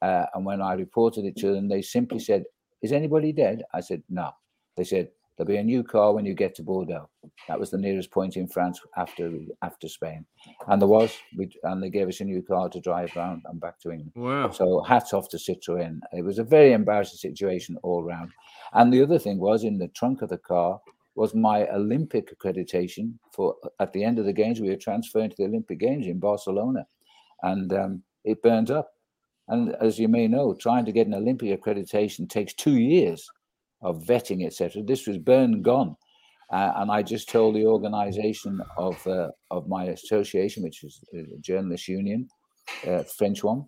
[0.01, 2.43] Uh, and when I reported it to them, they simply said,
[2.81, 3.63] is anybody dead?
[3.73, 4.31] I said, No.
[4.77, 7.09] They said, There'll be a new car when you get to Bordeaux.
[7.47, 10.25] That was the nearest point in France after after Spain.
[10.67, 13.59] And there was, we, and they gave us a new car to drive around and
[13.59, 14.11] back to England.
[14.15, 14.51] Wow.
[14.51, 15.99] So hats off to Citroën.
[16.13, 18.31] It was a very embarrassing situation all round.
[18.73, 20.79] And the other thing was in the trunk of the car
[21.15, 25.35] was my Olympic accreditation for at the end of the games, we were transferring to
[25.37, 26.85] the Olympic Games in Barcelona.
[27.41, 28.91] And um, it burned up.
[29.47, 33.29] And as you may know, trying to get an Olympic accreditation takes two years
[33.81, 34.83] of vetting, etc.
[34.83, 35.95] This was burned gone.
[36.51, 41.39] Uh, and I just told the organization of uh, of my association, which is a
[41.39, 42.27] journalist union,
[42.85, 43.65] uh, French one.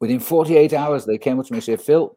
[0.00, 2.14] Within 48 hours, they came up to me and said, Phil,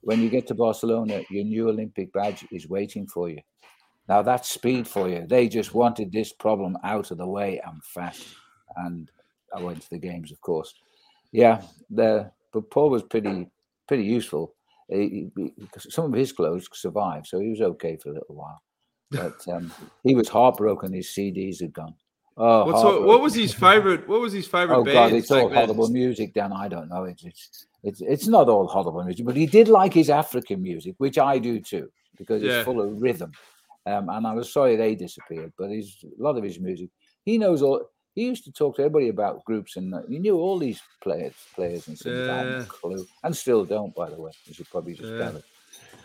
[0.00, 3.38] when you get to Barcelona, your new Olympic badge is waiting for you.
[4.08, 5.26] Now that's speed for you.
[5.28, 8.26] They just wanted this problem out of the way and fast.
[8.76, 9.10] And
[9.54, 10.74] I went to the games, of course
[11.32, 13.48] yeah, the but Paul was pretty
[13.86, 14.54] pretty useful.
[14.90, 18.60] He, he, some of his clothes survived, so he was okay for a little while.
[19.10, 19.72] But um,
[20.04, 20.92] he was heartbroken.
[20.92, 21.94] His CDs had gone.
[22.36, 24.08] Oh, what, what was his favorite?
[24.08, 24.94] What was his favorite Oh band?
[24.94, 26.52] God, it's all horrible music, Dan.
[26.52, 27.04] I don't know.
[27.04, 30.94] It's, it's it's it's not all horrible music, but he did like his African music,
[30.98, 32.48] which I do too, because Yeah.
[32.58, 33.32] it's full of rhythm.
[33.86, 36.90] Um, and I was sorry they disappeared, but his a lot of his music,
[37.24, 37.82] he knows all.
[38.14, 41.34] He used to talk to everybody about groups, and uh, he knew all these players,
[41.54, 42.28] players and singers.
[42.28, 42.64] I hadn't Yeah.
[42.68, 44.32] clue, and still don't, by the way.
[44.46, 45.18] You should probably just Yeah.
[45.18, 45.44] tell it.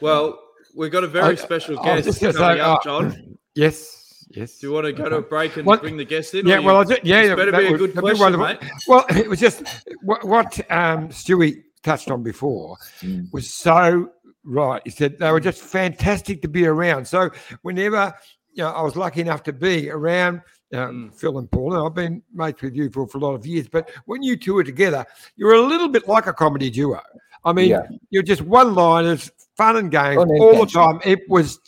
[0.01, 0.39] Well,
[0.75, 3.37] we've got a very I- special I guest coming gonna up, say, uh, John.
[3.55, 4.59] Yes, yes.
[4.59, 6.45] Do you want to go to a break and What- bring the guest in?
[6.45, 8.39] Yeah, or well, you- I just, yeah, this better be a good that'd be question,
[8.39, 8.59] mate.
[8.87, 9.63] Well, it was just
[10.03, 13.31] what, what um, Stewie touched on before Mm.
[13.33, 14.09] was so
[14.43, 14.81] right.
[14.85, 17.07] He said they were just fantastic to be around.
[17.07, 17.31] So
[17.63, 18.13] whenever
[18.53, 20.41] you know, I was lucky enough to be around
[20.73, 21.15] um, Mm.
[21.15, 23.67] Phil and Paul, and I've been mates with you for, for a lot of years.
[23.67, 26.99] But when you two are together, you're a little bit like a comedy duo.
[27.43, 27.83] I mean, Yeah.
[28.09, 30.99] you're just one-liners, fun and games all the time.
[31.05, 31.59] It was.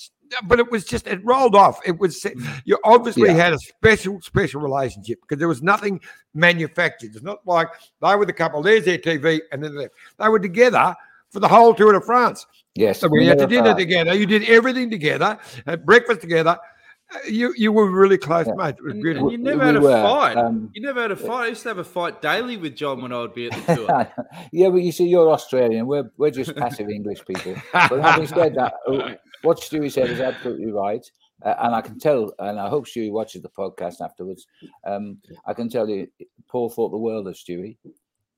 [0.44, 1.80] But it was just it rolled off.
[1.86, 2.26] It was
[2.66, 3.36] you obviously Yeah.
[3.36, 6.02] had a special special relationship because there was nothing
[6.34, 7.12] manufactured.
[7.16, 7.70] It's not like
[8.02, 8.62] they were the couple.
[8.62, 9.88] There's their TV, and then they.
[10.20, 10.94] They were together
[11.30, 12.46] for the whole tour de France.
[12.76, 14.14] Yes, So we we had to dinner together.
[14.16, 15.38] You did everything together.
[15.66, 16.58] Had breakfast together.
[17.14, 18.80] Uh, You you were really close mates.
[18.80, 19.32] It was And beautiful.
[19.32, 20.38] you never We had a were, fight.
[20.38, 21.46] um, you never had a fight.
[21.46, 23.76] I used to have a fight daily with John when I would be at the
[23.76, 24.14] tour.
[24.52, 25.88] yeah, but you see, you're Australian.
[25.88, 27.56] We're we're just passive English people.
[27.74, 31.06] But having said that, uh, what Stewie said is absolutely right,
[31.46, 34.46] uh, and I can tell, and I hope Stewie watches the podcast afterwards.
[34.86, 36.08] Um, I can tell you,
[36.50, 37.78] Paul thought the world of Stewie,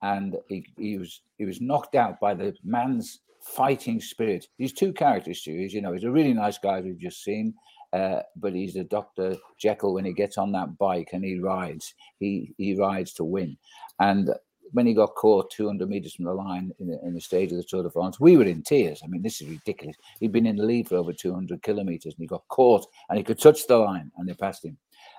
[0.04, 4.46] and he, he was he was knocked out by the man's fighting spirit.
[4.60, 5.66] These two characters, Stewie.
[5.66, 7.56] as You know, he's a really nice guy we've just seen.
[7.91, 9.36] Uh, but he's a Dr.
[9.58, 11.93] Jekyll when he gets on that bike and he rides.
[12.19, 13.58] He he rides to win.
[13.99, 14.30] And
[14.71, 17.58] when he got caught 200 meters from the line in the, in the stage of
[17.58, 19.02] the Tour de France, we were in tears.
[19.04, 19.95] I mean, this is ridiculous.
[20.19, 23.23] He'd been in the lead for over 200 kilometers and he got caught and he
[23.23, 24.78] could touch the line and they passed him.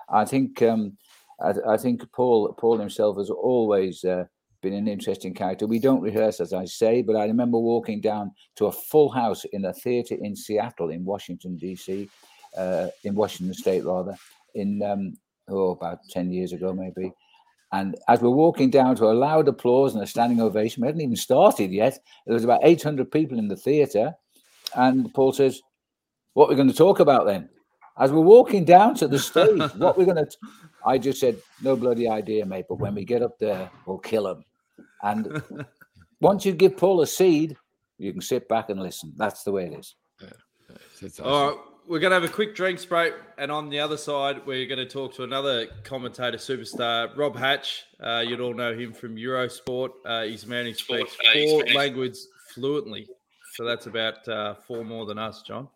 [0.09, 0.97] I think um,
[1.41, 4.25] I, I think Paul Paul himself has always uh,
[4.61, 5.67] been an interesting character.
[5.67, 9.43] We don't rehearse, as I say, but I remember walking down to a full house
[9.45, 12.09] in a theater in Seattle, in Washington D.C.,
[12.57, 14.15] uh, in Washington State rather,
[14.55, 17.13] in um, oh about 10 years ago maybe.
[17.73, 21.01] And as we're walking down to a loud applause and a standing ovation, we hadn't
[21.01, 21.97] even started yet.
[22.25, 24.13] There was about 800 people in the theatre.
[24.75, 25.61] And Paul says,
[26.33, 27.49] What are we going to talk about then?
[27.97, 30.29] As we're walking down to the stage, what we're going to.
[30.85, 32.65] I just said, No bloody idea, mate.
[32.67, 34.43] But when we get up there, we'll kill them.
[35.01, 35.41] And
[36.19, 37.55] once you give Paul a seed,
[37.97, 39.13] you can sit back and listen.
[39.15, 39.95] That's the way it is.
[41.21, 44.45] All right, we're going to have a quick drinks break, and on the other side,
[44.45, 47.83] we're going to talk to another commentator superstar, Rob Hatch.
[47.99, 49.89] Uh, you'd all know him from Eurosport.
[50.05, 53.07] Uh, he's a man who speaks four languages fluently,
[53.53, 55.67] so that's about uh, four more than us, John.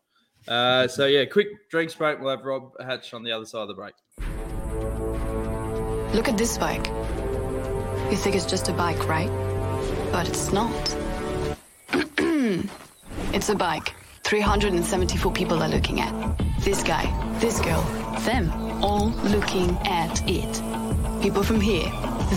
[0.48, 2.20] Uh, so yeah, quick drinks break.
[2.20, 3.96] We'll have Rob Hatch on the other side of the break.
[6.13, 6.88] Look at this bike.
[8.10, 9.30] You think it's just a bike, right?
[10.12, 10.72] But it's not.
[13.34, 13.94] it's a bike.
[14.26, 16.12] 374 people are looking at.
[16.62, 17.06] This guy,
[17.38, 17.84] this girl,
[18.22, 18.52] them,
[18.84, 21.22] all looking at it.
[21.22, 21.92] People from here,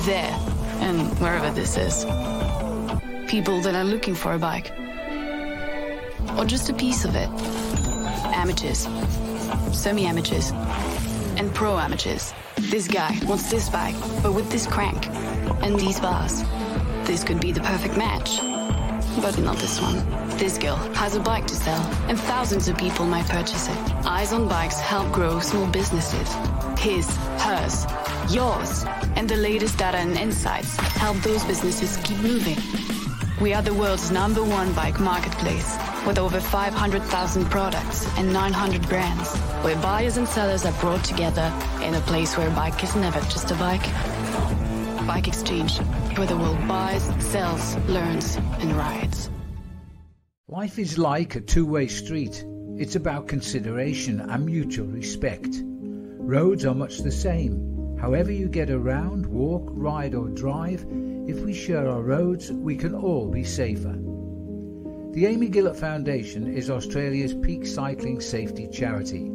[0.05, 0.31] there,
[0.81, 2.05] and wherever this is.
[3.27, 4.71] People that are looking for a bike.
[6.37, 7.31] Or just a piece of it.
[8.37, 8.87] Amateurs,
[9.73, 10.51] semi amateurs,
[11.39, 12.35] and pro amateurs.
[12.57, 15.07] This guy wants this bike, but with this crank
[15.63, 16.43] and these bars.
[17.05, 18.43] This could be the perfect match.
[19.23, 20.28] But not this one.
[20.39, 23.77] This girl has a bike to sell, and thousands of people might purchase it.
[24.07, 26.33] Eyes on Bikes help grow small businesses.
[26.79, 27.09] His,
[27.43, 27.85] hers,
[28.33, 28.85] yours,
[29.17, 32.57] and the latest data and insights help those businesses keep moving.
[33.41, 39.37] We are the world's number one bike marketplace with over 500,000 products and 900 brands,
[39.65, 43.19] where buyers and sellers are brought together in a place where a bike is never
[43.23, 43.83] just a bike.
[45.05, 45.79] Bike Exchange,
[46.17, 49.31] where the world buys, sells, learns, and rides.
[50.51, 52.43] Life is like a two way street.
[52.79, 55.55] It's about consideration and mutual respect.
[55.63, 57.99] Roads are much the same.
[58.01, 60.87] However, you get around, walk, ride, or drive,
[61.27, 63.95] if we share our roads, we can all be safer.
[65.13, 69.31] The Amy Gillett Foundation is Australia's peak cycling safety charity.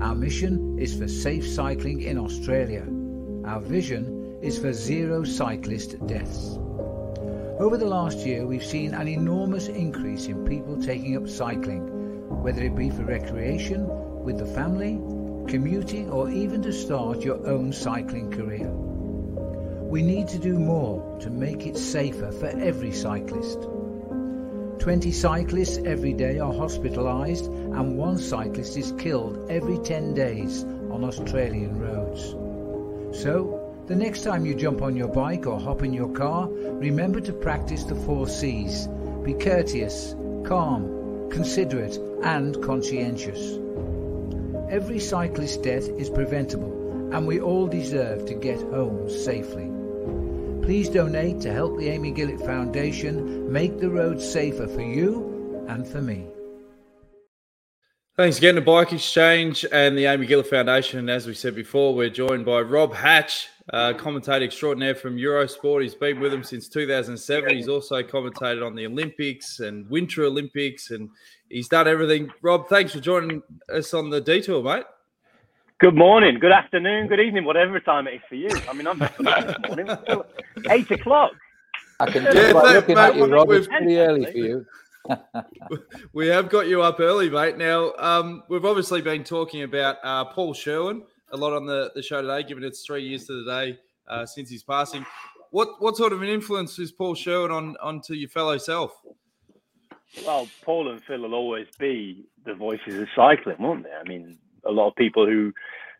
[0.00, 2.86] Our mission is for safe cycling in Australia.
[3.44, 6.58] Our vision is for zero cyclist deaths.
[7.60, 11.86] Over the last year, we've seen an enormous increase in people taking up cycling,
[12.42, 13.86] whether it be for recreation,
[14.24, 14.94] with the family,
[15.46, 18.68] commuting, or even to start your own cycling career.
[18.68, 23.60] We need to do more to make it safer for every cyclist.
[24.80, 31.04] 20 cyclists every day are hospitalised, and one cyclist is killed every 10 days on
[31.04, 32.32] Australian roads.
[33.22, 37.20] So, the next time you jump on your bike or hop in your car, remember
[37.20, 38.86] to practice the four C's.
[39.22, 40.14] Be courteous,
[40.46, 43.58] calm, considerate, and conscientious.
[44.70, 49.70] Every cyclist death is preventable, and we all deserve to get home safely.
[50.64, 55.86] Please donate to help the Amy Gillett Foundation make the roads safer for you and
[55.86, 56.26] for me.
[58.16, 61.10] Thanks again to Bike Exchange and the Amy Gillett Foundation.
[61.10, 65.82] As we said before, we're joined by Rob Hatch, uh, commentator extraordinaire from Eurosport.
[65.82, 67.56] He's been with them since 2007.
[67.56, 71.08] He's also commentated on the Olympics and Winter Olympics, and
[71.48, 72.30] he's done everything.
[72.42, 74.84] Rob, thanks for joining us on the detour, mate.
[75.80, 78.48] Good morning, good afternoon, good evening, whatever time it is for you.
[78.68, 79.88] I mean, I'm back this morning.
[80.70, 81.32] Eight o'clock.
[82.00, 83.50] I can tell by looking at you, Rob.
[83.50, 84.66] It's pretty early for you.
[86.12, 87.58] we have got you up early, mate.
[87.58, 92.02] Now, um, we've obviously been talking about uh, Paul Sherwen a lot on the, the
[92.02, 95.04] show today, given it's three years to the day uh, since his passing.
[95.50, 98.92] What what sort of an influence is Paul Sherwen on onto your fellow self?
[100.26, 103.92] Well, Paul and Phil will always be the voices of cycling, won't they?
[103.92, 105.52] I mean, a lot of people who,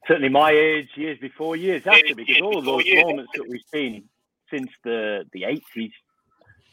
[0.06, 4.08] certainly my age, years before, years after, because all of those moments that we've seen
[4.50, 5.92] since the the eighties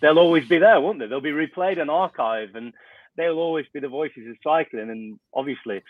[0.02, 1.08] they'll always be there, won't they?
[1.08, 2.74] They'll be replayed and archived, and
[3.16, 4.90] they'll always be the voices of cycling.
[4.90, 5.82] And obviously,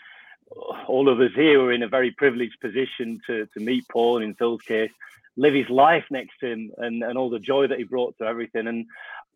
[0.86, 4.24] all of us here were in a very privileged position to to meet Paul, and
[4.24, 4.90] in Phil's case,
[5.36, 8.24] live his life next to him, and, and all the joy that he brought to
[8.24, 8.66] everything.
[8.66, 8.86] And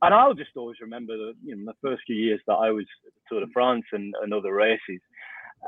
[0.03, 2.87] and I'll just always remember the you know the first few years that I was
[3.29, 5.01] Tour de France and, and other races.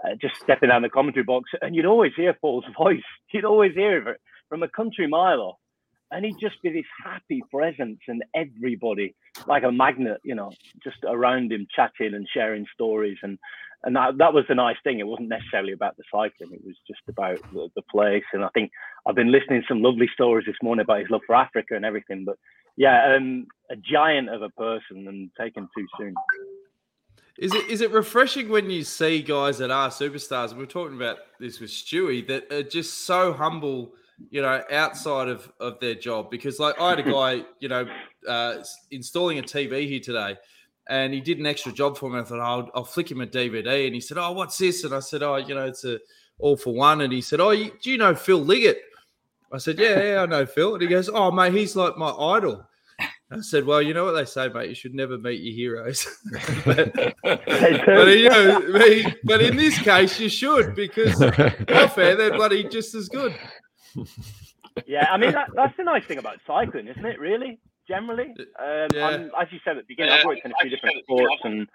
[0.05, 3.03] Uh, just stepping down the commentary box, and you'd always hear Paul's voice.
[3.33, 5.57] You'd always hear it from a country mile off
[6.11, 9.15] and he'd just be this happy presence and everybody
[9.47, 10.51] like a magnet you know
[10.83, 13.39] just around him chatting and sharing stories and
[13.85, 14.99] and that, that was the nice thing.
[14.99, 16.53] It wasn't necessarily about the cycling.
[16.53, 18.25] It was just about the, the place.
[18.33, 18.71] And i think
[19.07, 21.85] i've been listening to some lovely stories this morning about his love for africa and
[21.85, 22.25] everything.
[22.25, 22.37] But
[22.77, 26.15] yeah um, a giant of a person and taken too soon.
[27.39, 30.51] Is it is it refreshing when you see guys that are superstars?
[30.51, 33.95] And We are talking about this with Stewie that are just so humble
[34.31, 36.31] you know, outside of, of their job.
[36.31, 37.87] Because like I had a guy, you know,
[38.29, 38.57] uh,
[38.91, 40.37] installing a TV here today,
[40.89, 42.19] and he did an extra job for me.
[42.19, 44.85] I thought, oh, I'll, I'll flick him a DVD, and he said, "Oh, what's this?"
[44.85, 45.99] And I said, "Oh, you know, it's a
[46.39, 48.81] all for one." And he said, "Oh, you, do you know Phil Liggett?"
[49.53, 52.11] I said, "Yeah, yeah, I know Phil." And he goes, "Oh, mate, he's like my
[52.11, 52.67] idol."
[53.31, 54.71] I said, "Well, you know what they say, mate.
[54.71, 56.07] You should never meet your heroes."
[56.65, 62.95] but, but, you know, but in this case, you should because fair, they're bloody just
[62.95, 63.35] as good
[64.87, 67.19] yeah, I mean that, that's the nice thing about cycling, isn't it?
[67.19, 69.29] Really, generally, um, yeah.
[69.41, 70.21] as you said at the beginning, yeah.
[70.21, 71.67] I've worked in a few different sports, and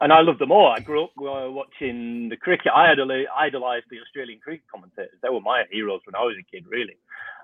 [0.00, 0.68] and I love them all.
[0.68, 2.72] I grew up uh, watching the cricket.
[2.74, 5.18] I idolized the Australian cricket commentators.
[5.22, 6.96] They were my heroes when I was a kid, really.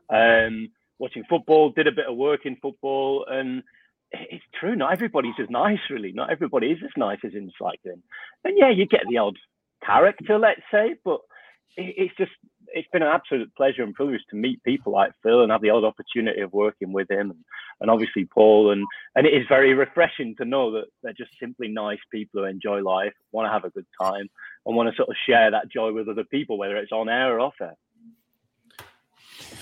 [0.09, 3.65] Um, watching football, did a bit of work in football, and
[4.13, 4.77] it's true.
[4.77, 6.13] Not everybody's as nice, really.
[6.13, 8.03] Not everybody is as nice as in cycling.
[8.45, 9.37] And yeah, you get the odd
[9.85, 11.21] character, let's say, but
[11.77, 12.31] it's just
[12.73, 15.71] it's been an absolute pleasure and privilege to meet people like Phil and have the
[15.71, 17.45] odd opportunity of working with him and,
[17.81, 21.69] and obviously Paul and and it is very refreshing to know that they're just simply
[21.69, 24.29] nice people who enjoy life, want to have a good time,
[24.67, 27.37] and want to sort of share that joy with other people, whether it's on air
[27.37, 27.77] or off air.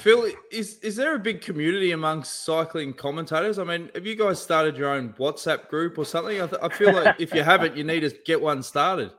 [0.02, 3.58] Phil, is is there a big community amongst cycling commentators?
[3.58, 6.42] I mean, have you guys started your own WhatsApp group or something?
[6.42, 9.12] I, th- I feel like if you haven't, you need to get one started.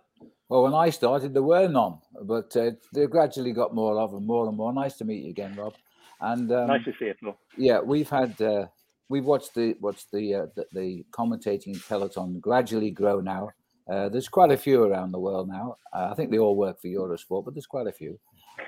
[0.50, 4.28] Well, when I started, there were none, but uh, they gradually got more of them,
[4.28, 4.74] more and more.
[4.74, 5.74] Nice to meet you again, Rob.
[6.20, 7.38] And um, nice to see you, Phil.
[7.58, 8.68] Yeah, we've had uh,
[9.10, 13.50] we've watched the watched the, uh, the, the commentating peloton gradually grow now.
[13.92, 15.76] Uh, there's quite a few around the world now.
[15.94, 18.20] Uh, I think they all work for Eurosport, but there's quite a few.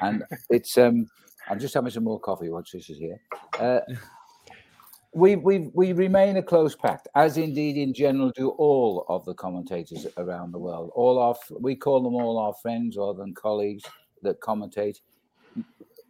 [0.01, 1.07] And it's um,
[1.49, 3.21] I'm just having some more coffee once this is here.
[3.59, 3.79] Uh,
[5.15, 9.34] we, we, we remain a close pact, as indeed in general do all of the
[9.34, 10.91] commentators around the world.
[10.93, 13.86] All our, we call them all our friends rather than colleagues
[14.23, 14.99] that commentate.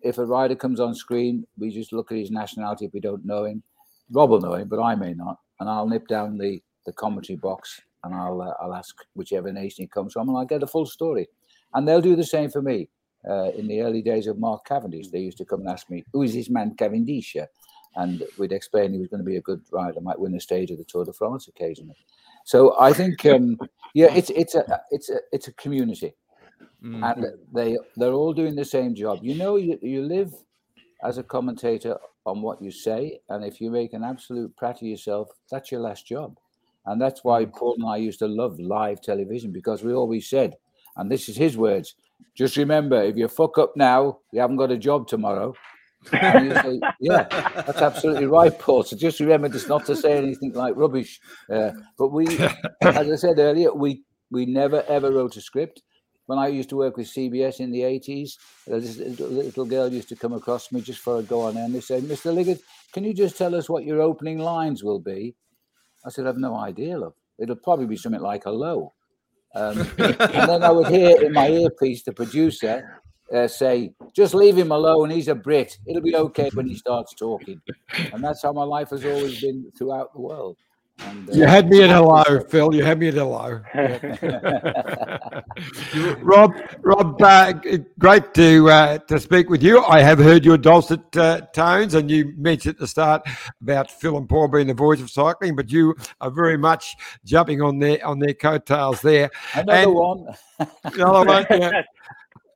[0.01, 3.23] If a rider comes on screen, we just look at his nationality if we don't
[3.23, 3.61] know him.
[4.09, 5.37] Rob will know him, but I may not.
[5.59, 9.83] And I'll nip down the, the commentary box and I'll, uh, I'll ask whichever nation
[9.83, 11.27] he comes from and I'll get a full story.
[11.75, 12.89] And they'll do the same for me.
[13.27, 16.03] Uh, in the early days of Mark Cavendish, they used to come and ask me,
[16.13, 17.35] Who is this man Cavendish?
[17.95, 20.71] And we'd explain he was going to be a good rider, might win a stage
[20.71, 21.95] of the Tour de France occasionally.
[22.43, 23.57] So I think, um,
[23.93, 26.13] yeah, it's it's a it's a it's a community,
[26.83, 27.03] mm-hmm.
[27.03, 29.19] and they they're all doing the same job.
[29.23, 30.33] You know, you, you live
[31.03, 34.87] as a commentator on what you say, and if you make an absolute prat of
[34.87, 36.37] yourself, that's your last job,
[36.85, 37.53] and that's why mm.
[37.53, 40.55] Paul and I used to love live television because we always said,
[40.97, 41.95] and this is his words:
[42.35, 45.55] just remember, if you fuck up now, you haven't got a job tomorrow.
[46.11, 48.83] Yeah, that's absolutely right, Paul.
[48.83, 51.19] So just remember just not to say anything like rubbish.
[51.49, 52.27] Uh, but we,
[52.81, 55.81] as I said earlier, we we never ever wrote a script.
[56.27, 58.31] When I used to work with CBS in the 80s,
[58.65, 61.81] this little, girl used to come across me just for a go on and they
[61.81, 62.33] said, Mr.
[62.33, 62.61] Liggett,
[62.93, 65.35] can you just tell us what your opening lines will be?
[66.03, 67.13] I said, I've no idea, love.
[67.37, 68.93] It'll probably be something like hello.
[69.53, 73.01] Um, and then I would hear in my earpiece the producer
[73.33, 75.09] uh, say, just leave him alone.
[75.09, 75.77] He's a Brit.
[75.87, 77.61] It'll be okay when he starts talking.
[78.13, 80.57] And that's how my life has always been throughout the world.
[80.99, 82.73] And, uh, You had me at hello, Phil.
[82.73, 83.61] You had me at hello.
[86.21, 87.53] Rob, Rob, uh,
[87.99, 89.83] great to uh, to speak with you.
[89.83, 93.23] I have heard your dulcet uh, tones, and you mentioned at the start
[93.61, 96.95] about Phil and Paul being the voice of cycling, but you are very much
[97.25, 99.29] jumping on their on their coattails there.
[99.53, 100.25] Another And- one.
[100.85, 101.81] Another one, yeah.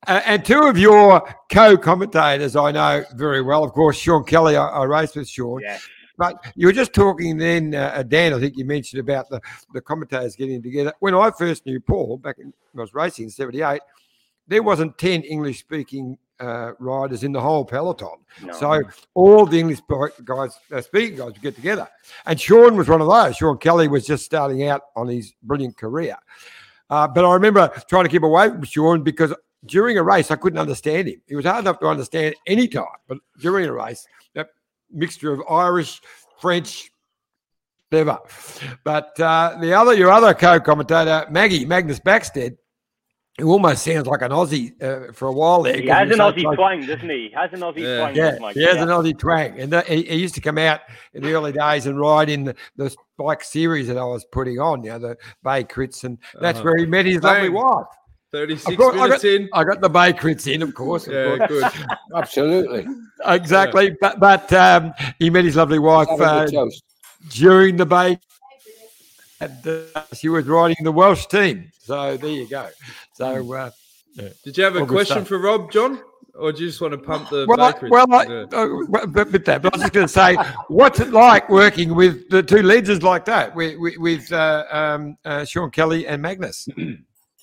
[0.08, 1.22] Uh, and two of your
[1.52, 3.64] co-commentators I know very well.
[3.64, 4.56] Of course, Sean Kelly.
[4.56, 5.62] I, I raced with Sean.
[6.18, 8.34] But you were just talking then, uh, Dan.
[8.34, 9.39] I think you mentioned about the,
[9.74, 10.93] the commentators getting together.
[11.00, 13.82] When I first knew Paul back in when I was racing in '78,
[14.45, 18.18] there wasn't ten English-speaking uh, riders in the whole peloton.
[18.43, 18.54] No.
[18.54, 18.82] So
[19.14, 19.80] all the English
[20.26, 21.88] guys, uh, speaking guys, would get together.
[22.26, 23.38] And Sean was one of those.
[23.38, 26.18] Sean Kelly was just starting out on his brilliant career.
[26.89, 29.34] Uh, but I remember trying to keep away from Sean because
[29.66, 31.22] during a race I couldn't understand him.
[31.28, 34.47] He was hard enough to understand any time, but during a race, that
[34.91, 36.01] mixture of Irish,
[36.39, 36.91] French,
[37.89, 38.20] whatever.
[38.84, 42.57] But uh, the other, your other co-commentator, Maggie Magnus Backstedt,
[43.38, 45.76] who almost sounds like an Aussie uh, for a while there.
[45.78, 47.28] He 'cause has an so Aussie close- twang, doesn't he?
[47.30, 48.16] He has an Aussie twang.
[48.16, 48.82] yeah, doesn't he has Yeah.
[48.84, 50.82] an Aussie twang, and that, he, he used to come out
[51.14, 54.60] in the early days and ride in the, the bike series that I was putting
[54.60, 56.66] on, you know, the Bay Crits, and that's Uh-huh.
[56.66, 57.86] where he met his lovely wife.
[58.32, 59.49] 36 Of course, I minutes got, in.
[59.53, 61.07] I got the Bay Crits in, of course.
[61.07, 61.49] of Yeah, course.
[61.49, 61.88] good.
[62.15, 62.88] Absolutely.
[63.25, 63.95] exactly.
[63.99, 66.47] But but um, he met his lovely wife uh,
[67.30, 68.19] during the Bay.
[69.41, 71.71] And, uh, she was riding the Welsh team.
[71.80, 72.67] So there you go.
[73.13, 73.71] So uh,
[74.13, 74.30] yeah.
[74.43, 76.01] Did you have a All question for Rob, John?
[76.36, 78.45] Or do you just want to pump the Well, I, well, I, Yeah.
[78.53, 78.67] uh,
[79.07, 79.61] but, but that.
[79.61, 80.38] But I was just going to say,
[80.69, 85.17] what's it like working with the two legends like that, with with, with uh, um,
[85.25, 86.67] uh, Sean Kelly and Magnus?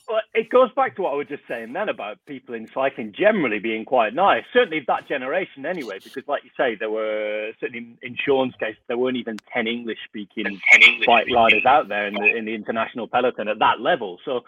[0.09, 3.13] Well, it goes back to what I was just saying then about people in cycling
[3.13, 4.45] generally being quite nice.
[4.53, 8.99] Certainly that generation, anyway, because like you say, there were certainly in, Sean's case, there
[8.99, 10.61] weren't even ten English-speaking
[11.05, 14.19] bike riders out there in the in the international peloton at that level.
[14.25, 14.43] So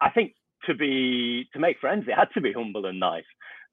[0.00, 0.34] I think
[0.66, 3.24] to be to make friends, it had to be humble and nice.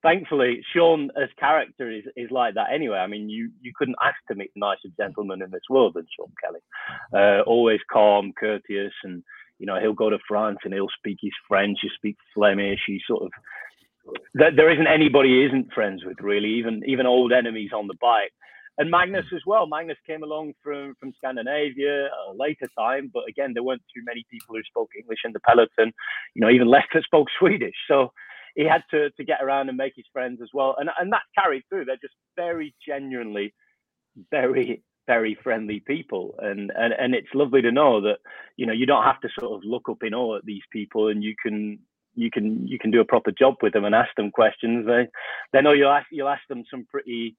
[0.04, 2.98] Thankfully, Sean as character is, is like that anyway.
[2.98, 6.06] I mean, you you couldn't ask to meet a nicer gentleman in this world than
[6.16, 6.60] Sean Kelly.
[7.14, 9.24] Uh, always calm, courteous, and
[9.62, 12.80] you know he'll go to France and he'll speak his French, he speaks Flemish.
[12.88, 13.32] He sort of
[14.34, 18.32] there, isn't anybody he isn't friends with really, even even old enemies on the bike.
[18.80, 19.68] And Magnus as well.
[19.68, 24.26] Magnus came along from from Scandinavia a later time, but again there weren't too many
[24.32, 25.94] people who spoke English in the peloton.
[26.34, 27.76] You know, even less that spoke Swedish.
[27.88, 28.12] So
[28.56, 31.22] he had to to get around and make his friends as well, and and that
[31.38, 31.86] carried through.
[31.86, 33.54] They're just very genuinely
[34.32, 36.36] very very friendly people.
[36.40, 38.20] And, and and it's lovely to know that
[38.58, 41.08] you know you don't have to sort of look up in awe at these people
[41.08, 41.80] and you can
[42.16, 44.86] you can you can do a proper job with them and ask them questions.
[44.86, 45.08] They
[45.54, 47.36] they know you'll ask you'll ask them some pretty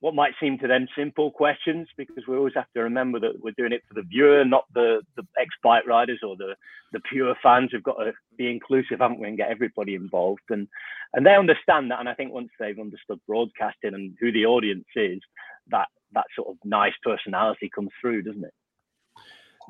[0.00, 3.54] what might seem to them simple questions because we always have to remember that we're
[3.56, 6.54] doing it for the viewer not the the ex bike riders or the
[6.92, 7.70] the pure fans.
[7.72, 10.42] We've got to be inclusive haven't we and get everybody involved.
[10.50, 10.68] And
[11.12, 12.00] and they understand that.
[12.00, 15.20] And i think once they've understood broadcasting and who the audience is
[15.68, 18.54] that that sort of nice personality comes through, doesn't it?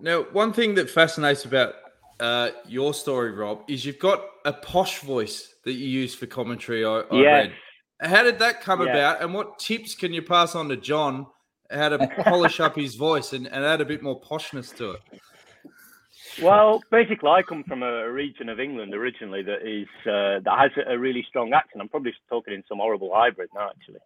[0.01, 1.75] Now, one thing that fascinates about
[2.21, 6.85] uh, your story, Rob, is you've got a posh voice that you use for commentary.
[6.85, 7.33] I, I Yes.
[7.33, 7.55] read.
[8.01, 11.27] How did that come about, and what tips can you pass on to John
[11.71, 15.01] how to polish up his voice and, and add a bit more poshness to it?
[16.43, 20.71] Well, basically, I come from a region of England originally that is uh, that has
[20.87, 21.81] a really strong accent.
[21.81, 24.01] I'm probably talking in some horrible hybrid now, actually,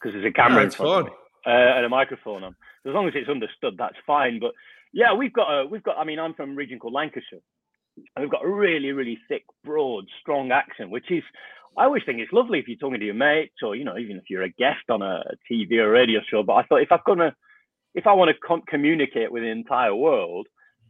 [0.00, 1.12] because there's a camera in it's front of me
[1.46, 2.56] uh, and a microphone on.
[2.86, 4.40] As long as it's understood, that's fine.
[4.40, 4.52] But
[4.92, 5.98] yeah, we've got a we've got.
[5.98, 7.40] I mean, I'm from a region called Lancashire,
[7.96, 11.22] and we've got a really, really thick, broad, strong accent, which is.
[11.76, 14.16] I always think it's lovely if you're talking to your mates, or you know, even
[14.16, 16.44] if you're a guest on a TV or radio show.
[16.44, 17.34] But I thought if got to,
[17.94, 20.46] if I want to com- communicate with the entire world,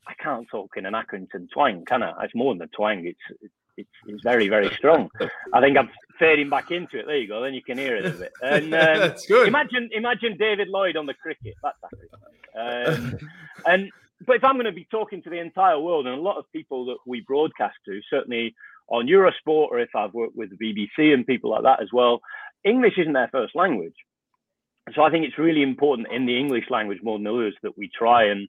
[0.07, 2.13] I can't talk in an Accrington twang, can I?
[2.25, 3.07] It's more than a twang.
[3.07, 5.11] It's it's, it's very very strong.
[5.53, 7.07] I think I'm fading back into it.
[7.07, 7.43] There you go.
[7.43, 8.33] Then you can hear it a bit.
[8.43, 9.49] And um, That's good.
[9.49, 11.55] Imagine imagine David Lloyd on the cricket.
[11.63, 12.95] That's Accrington.
[12.95, 13.19] Um,
[13.67, 13.91] and
[14.27, 16.45] but if I'm going to be talking to the entire world, and a lot of
[16.53, 18.55] people that we broadcast to, certainly
[18.89, 22.21] on Eurosport, or if I've worked with the BBC and people like that as well,
[22.65, 23.95] English isn't their first language.
[24.95, 27.91] so I think it's really important in the English language more than others that we
[27.97, 28.49] try and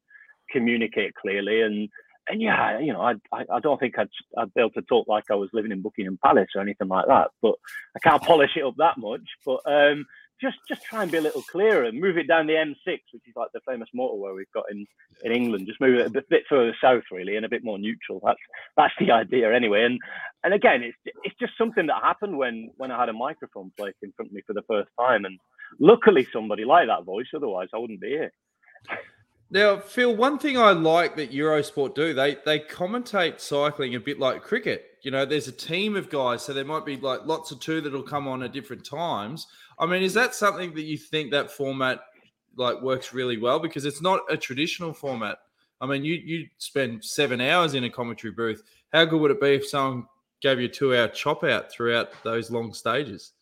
[0.51, 1.89] communicate clearly and
[2.27, 5.25] and yeah, you know, I, I, don't think I'd, I'd be able to talk like
[5.29, 7.55] I was living in Buckingham Palace or anything like that, but
[7.95, 9.21] I can't polish it up that much.
[9.45, 10.05] But um,
[10.41, 13.27] just just try and be a little clearer and move it down the M6, which
[13.27, 14.85] is like the famous motorway we've got in,
[15.23, 15.67] in England.
[15.67, 18.21] Just move it a bit, bit further south, really, and a bit more neutral.
[18.23, 18.39] That's
[18.75, 19.83] that's the idea, anyway.
[19.83, 19.99] And
[20.43, 23.97] and again, it's it's just something that happened when when I had a microphone placed
[24.01, 25.39] in front of me for the first time, and
[25.79, 27.27] luckily somebody like that voice.
[27.35, 28.31] Otherwise, I wouldn't be here.
[29.51, 34.19] Now, Phil, one thing I like that Eurosport do, they they commentate cycling a bit
[34.19, 34.97] like cricket.
[35.03, 37.79] You know, there's a team of guys, so there might be like lots of two
[37.79, 39.45] that'll come on at different times.
[39.77, 41.99] I mean, is that something that you think that format
[42.55, 43.59] like works really well?
[43.59, 45.37] Because it's not a traditional format.
[45.79, 48.63] I mean, you you spend seven hours in a commentary booth.
[48.93, 50.07] How good would it be if someone
[50.41, 53.33] gave you a two-hour chop out throughout those long stages?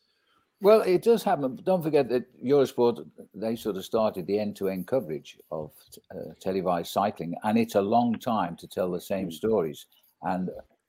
[0.63, 1.59] Well, it does happen.
[1.65, 3.05] Don't forget that Eurosport,
[3.35, 5.71] they sort of started the end to end coverage of
[6.09, 9.87] uh, televised cycling, and it's a long time to tell the same stories.
[10.21, 10.47] And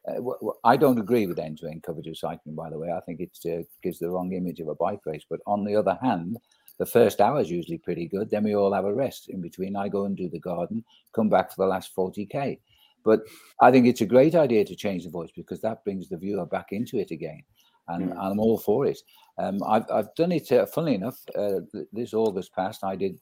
[0.08, 2.78] uh, w- w- I don't agree with end to end coverage of cycling, by the
[2.78, 2.92] way.
[2.92, 5.24] I think it uh, gives the wrong image of a bike race.
[5.28, 6.38] But on the other hand,
[6.78, 8.30] the first hour is usually pretty good.
[8.30, 9.74] Then we all have a rest in between.
[9.74, 12.60] I go and do the garden, come back for the last 40K.
[13.04, 13.22] But
[13.60, 16.46] I think it's a great idea to change the voice because that brings the viewer
[16.46, 17.42] back into it again
[17.88, 18.18] and Mm.
[18.18, 19.00] I'm all for it.
[19.38, 21.60] Um, I've, I've done it, uh, funnily enough, uh,
[21.92, 23.18] this August past, I did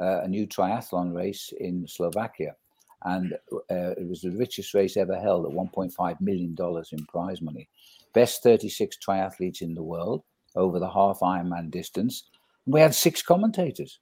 [0.00, 2.56] uh, a new triathlon race in Slovakia.
[3.04, 3.32] And
[3.70, 6.54] uh, it was the richest race ever held at $1.5 million
[6.92, 7.68] in prize money.
[8.12, 10.22] Best 36 triathletes in the world
[10.56, 12.24] over the half Ironman distance.
[12.66, 14.00] We had six commentators.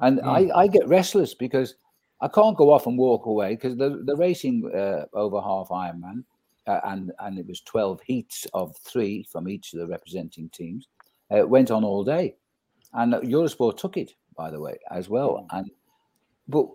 [0.00, 0.52] And Mm.
[0.54, 1.76] I, I get restless because
[2.20, 6.24] I can't go off and walk away because the, the racing uh, over half Ironman
[6.66, 10.88] uh, and and it was 12 heats of three from each of the representing teams.
[11.32, 12.34] Uh, it went on all day,
[12.92, 15.46] and Eurosport took it, by the way, as well.
[15.50, 15.70] And
[16.48, 16.66] but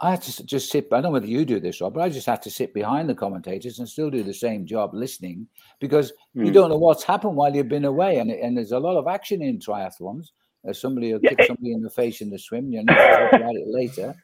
[0.00, 0.86] I had to just sit.
[0.92, 3.08] I don't know whether you do this, Rob, but I just had to sit behind
[3.08, 5.48] the commentators and still do the same job, listening,
[5.80, 6.54] because you Mm.
[6.54, 9.42] don't know what's happened while you've been away, and and there's a lot of action
[9.42, 10.28] in triathlons.
[10.68, 12.70] Uh, somebody will Yeah, kick somebody in the face in the swim.
[12.72, 14.14] You know, talk about it later,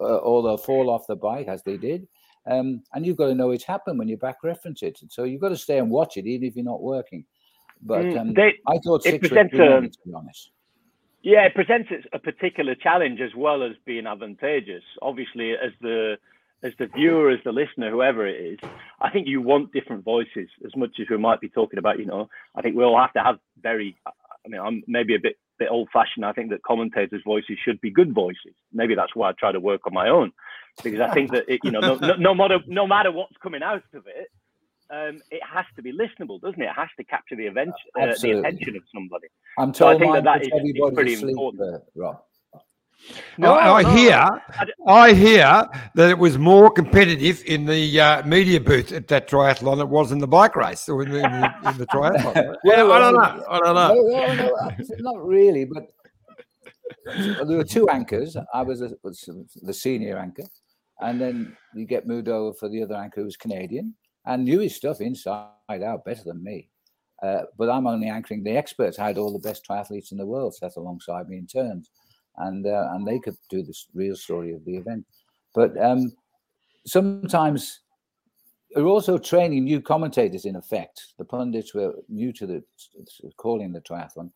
[0.00, 2.06] uh, or they'll fall off the bike as they did.
[2.46, 4.98] Um, and you've got to know it's happened when you back reference it.
[5.08, 7.24] So you've got to stay and watch it, even if you're not working.
[7.82, 10.50] But Mm, um, they- I thought it six was presents a- to be honest.
[11.22, 14.82] Yeah, it presents a particular challenge as well as being advantageous.
[15.02, 16.18] Obviously, as the
[16.64, 18.58] as the viewer, as the listener, whoever it is,
[19.00, 21.98] I think you want different voices as much as we might be talking about.
[21.98, 23.96] You know, I think we all have to have very.
[24.06, 26.24] I mean, I'm maybe a bit bit old fashioned.
[26.24, 28.54] I think that commentators' voices should be good voices.
[28.72, 30.32] Maybe that's why I try to work on my own,
[30.82, 33.62] because I think that it, you know, no, no, no matter no matter what's coming
[33.62, 34.28] out of it,
[34.90, 36.66] um, it has to be listenable, doesn't it?
[36.66, 39.28] It has to capture the, event, uh, the attention of somebody.
[39.58, 41.74] I'm So I told think that that puts is, is everybody pretty to important.
[41.74, 42.22] uh, Rob.
[43.38, 47.64] No, I, I no, hear, I d- I hear that it was more competitive in
[47.64, 51.02] the uh, media booth at that triathlon than it was in the bike race or
[51.02, 52.54] in the, in the, in the triathlon.
[52.64, 53.44] yeah, I don't know.
[53.48, 53.94] I don't know.
[53.94, 55.64] No, no, no, uh, not really.
[55.64, 55.88] But
[57.04, 58.36] there were two anchors.
[58.54, 59.28] I was, a, was
[59.62, 60.44] the senior anchor,
[61.02, 63.94] and then you get moved over for the other anchor who was Canadian
[64.26, 66.68] and knew his stuff inside out better than me.
[67.22, 68.98] Uh, but I'm only anchoring the experts.
[68.98, 71.90] I had all the best triathletes in the world sat alongside me in turns,
[72.38, 75.06] and uh, and they could do the real story of the event.
[75.54, 76.12] But um,
[76.84, 77.80] sometimes
[78.74, 81.12] we're also training new commentators in effect.
[81.18, 82.64] The pundits were new to the
[83.36, 84.32] calling the triathlon,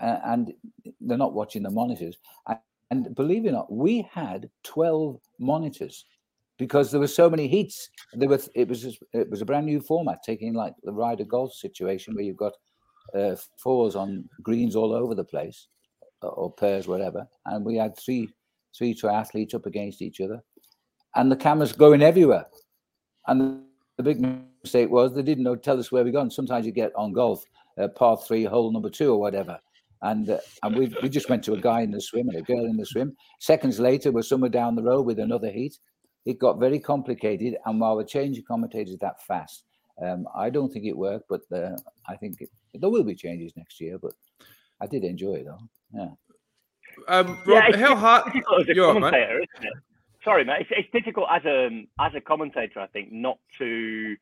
[0.00, 0.52] uh, and
[1.00, 2.18] they're not watching the monitors.
[2.92, 6.04] And, believe it or not, we had twelve monitors
[6.58, 7.88] because there were so many heats.
[8.12, 11.24] There was it was just- it was a brand new format, taking like the Ryder
[11.24, 12.52] Golf situation where you've got
[13.14, 15.68] uh, fours on greens all over the place,
[16.22, 17.26] uh, or pairs, whatever.
[17.46, 18.28] And we had three
[18.76, 20.38] three triathletes up against each other,
[21.16, 22.46] and the cameras going everywhere.
[23.26, 23.64] And
[23.96, 24.20] the big
[24.62, 26.30] mistake was they didn't know tell us where we gone.
[26.30, 27.42] Sometimes you get on golf,
[27.78, 29.58] uh, par three, hole number two, or whatever.
[30.02, 32.42] And uh, and we, we just went to a guy in the swim and a
[32.42, 33.16] girl in the swim.
[33.38, 35.78] Seconds later, we're somewhere down the road with another heat.
[36.26, 39.64] It got very complicated, and while we're changing commentators that fast,
[40.04, 41.26] um, I don't think it worked.
[41.28, 41.76] But uh,
[42.08, 43.98] I think it, there will be changes next year.
[43.98, 44.12] But
[44.80, 45.58] I did enjoy it, though.
[45.94, 46.08] Yeah.
[47.08, 48.24] Um, Yeah, Rob, it's how hard?
[48.26, 49.10] difficult as a You're all right, mate.
[49.12, 49.72] commentator, isn't it?
[50.24, 50.60] Sorry, mate.
[50.62, 54.16] It's, it's difficult as a as a commentator, I think, not to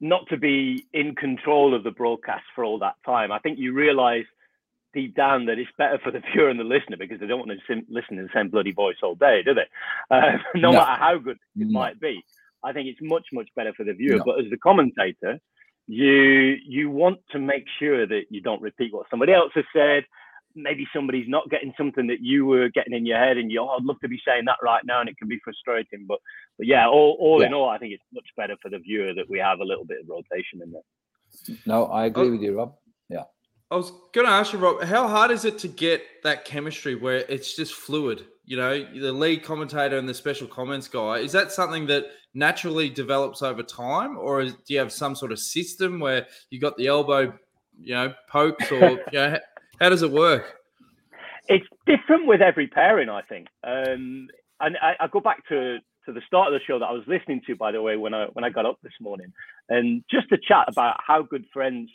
[0.00, 3.30] not to be in control of the broadcast for all that time.
[3.32, 4.26] I think you realise
[4.94, 7.50] deep down that it's better for the viewer and the listener because they don't want
[7.50, 9.66] to sim- listen to the same bloody voice all day, do they?
[10.10, 10.78] Uh, no, No.
[10.78, 11.80] matter how good it No.
[11.80, 12.22] might be,
[12.64, 14.18] I think it's much much better for the viewer.
[14.18, 14.24] No.
[14.24, 15.38] But as the commentator,
[15.86, 20.04] you you want to make sure that you don't repeat what somebody else has said
[20.56, 23.68] maybe somebody's not getting something that you were getting in your head, and you, oh,
[23.68, 26.06] I'd love to be saying that right now, and it can be frustrating.
[26.08, 26.18] But,
[26.58, 27.46] but yeah, all, all Yeah.
[27.46, 29.84] in all, I think it's much better for the viewer that we have a little
[29.84, 31.56] bit of rotation in there.
[31.66, 32.74] No, I agree with you, Rob.
[33.70, 36.96] I was going to ask you, Rob, how hard is it to get that chemistry
[36.96, 38.24] where it's just fluid?
[38.44, 41.18] You know, the lead commentator and the special comments guy.
[41.18, 45.30] Is that something that naturally develops over time, or is, do you have some sort
[45.30, 47.32] of system where you got the elbow,
[47.80, 49.38] you know, pokes, or you know, how,
[49.80, 50.60] how does it work?
[51.50, 53.48] it's different with every pairing, I think.
[53.64, 54.28] Um,
[54.60, 57.02] and I, I go back to to the start of the show that I was
[57.06, 59.32] listening to, by the way, when I when I got up this morning,
[59.68, 61.90] and just to chat about how good friends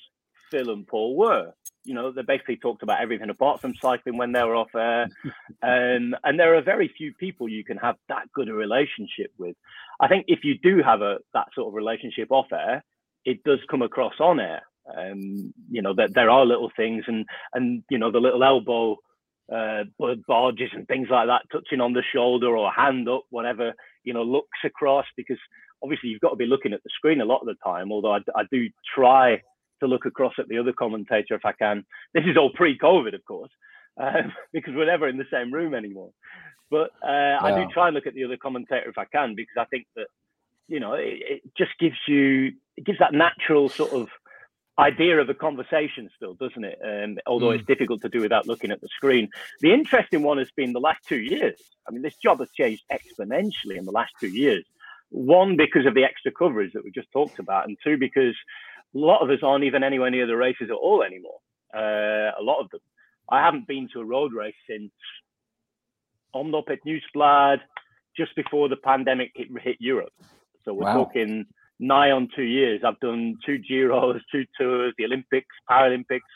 [0.52, 1.54] Phil and Paul were.
[1.86, 5.08] You know, they basically talked about everything apart from cycling when they were off air.
[5.64, 9.56] um, and there are very few people you can have that good a relationship with.
[10.00, 12.84] I think if you do have a that sort of relationship off air,
[13.24, 14.64] it does come across on air.
[14.96, 18.98] Um, you know, that there are little things and and you know the little elbow
[19.52, 19.84] uh,
[20.28, 23.74] barges and things like that, touching on the shoulder or hand up, whatever,
[24.04, 25.38] you know, looks across because
[25.84, 27.92] obviously you've got to be looking at the screen a lot of the time.
[27.92, 29.42] Although I, I do try
[29.80, 31.86] to look across at the other commentator if I can.
[32.14, 33.52] This is all pre-COVID, of course,
[34.00, 36.12] um, because we're never in the same room anymore.
[36.72, 39.56] But uh, I do try and look at the other commentator if I can because
[39.58, 40.08] I think that
[40.68, 44.10] you know it, it just gives you it gives that natural sort of
[44.78, 46.80] idea of a conversation still doesn't it?
[46.84, 49.30] Um, although it's difficult to do without looking at the screen.
[49.62, 51.62] The interesting one has been the last two years.
[51.88, 54.66] I mean this job has changed exponentially in the last two years.
[55.12, 58.36] One because of the extra coverage that we just talked about and two because
[58.96, 61.40] a lot of us aren't even anywhere near the races at all anymore
[61.76, 62.82] uh, a lot of them
[63.30, 64.92] i haven't been to a road race since
[66.36, 67.60] Omloop Het Nieuwsblad
[68.16, 70.14] just before the pandemic hit, hit Europe.
[70.64, 71.06] So we're Wow.
[71.06, 71.46] talking
[71.80, 72.82] nigh on two years.
[72.84, 76.32] I've done two Giros, two tours, the Olympics, Paralympics,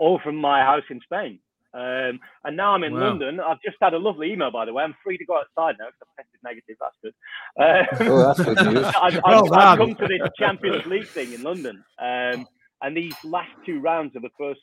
[0.00, 1.40] all from my house in Spain.
[1.74, 3.00] Um, and now I'm in Wow.
[3.10, 3.40] London.
[3.40, 4.82] I've just had a lovely email, by the way.
[4.82, 6.76] I'm free to go outside now because I've tested negative.
[6.80, 7.14] That's good.
[7.60, 8.86] Uh, Oh, that's good news.
[9.02, 12.46] I've, I've, I've come to this Champions League thing in London, um,
[12.82, 14.60] and these last two rounds are the first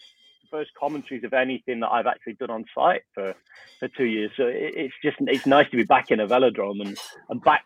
[0.51, 3.33] first commentaries of anything that I've actually done on site for
[3.79, 4.31] for two years.
[4.37, 6.97] So it, it's just it's nice to be back in a velodrome and
[7.29, 7.63] and back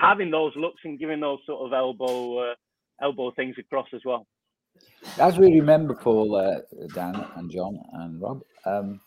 [0.00, 2.54] having those looks and giving those sort of elbow uh,
[3.02, 4.26] elbow things across as well.
[5.18, 6.60] As we remember, Paul, uh,
[6.94, 9.00] Dan, and John, and Rob, um,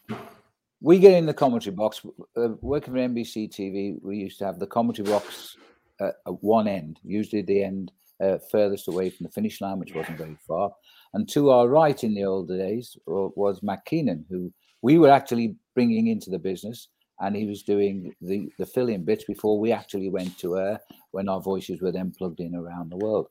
[0.81, 2.01] we get in the commentary box.
[2.35, 5.55] Uh, working for NBC TV, we used to have the commentary box
[5.99, 7.91] uh, at one end, usually the end
[8.21, 10.71] uh, furthest away from the finish line, which wasn't very far.
[11.13, 14.51] And to our right in the old days was Matt Keenan, who
[14.81, 19.25] we were actually bringing into the business, and he was doing the, the fill-in bits
[19.25, 20.79] before we actually went to air
[21.11, 23.27] when our voices were then plugged in around the world.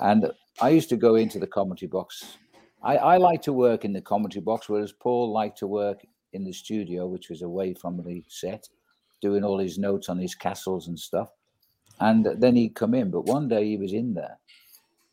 [0.00, 0.30] And
[0.60, 2.36] I used to go into the commentary box.
[2.82, 6.44] I, I like to work in the commentary box, whereas Paul liked to work in
[6.44, 8.68] the studio, which was away from the set,
[9.20, 11.30] doing all his notes on his castles and stuff.
[12.00, 13.10] And then he'd come in.
[13.10, 14.38] But one day he was in there,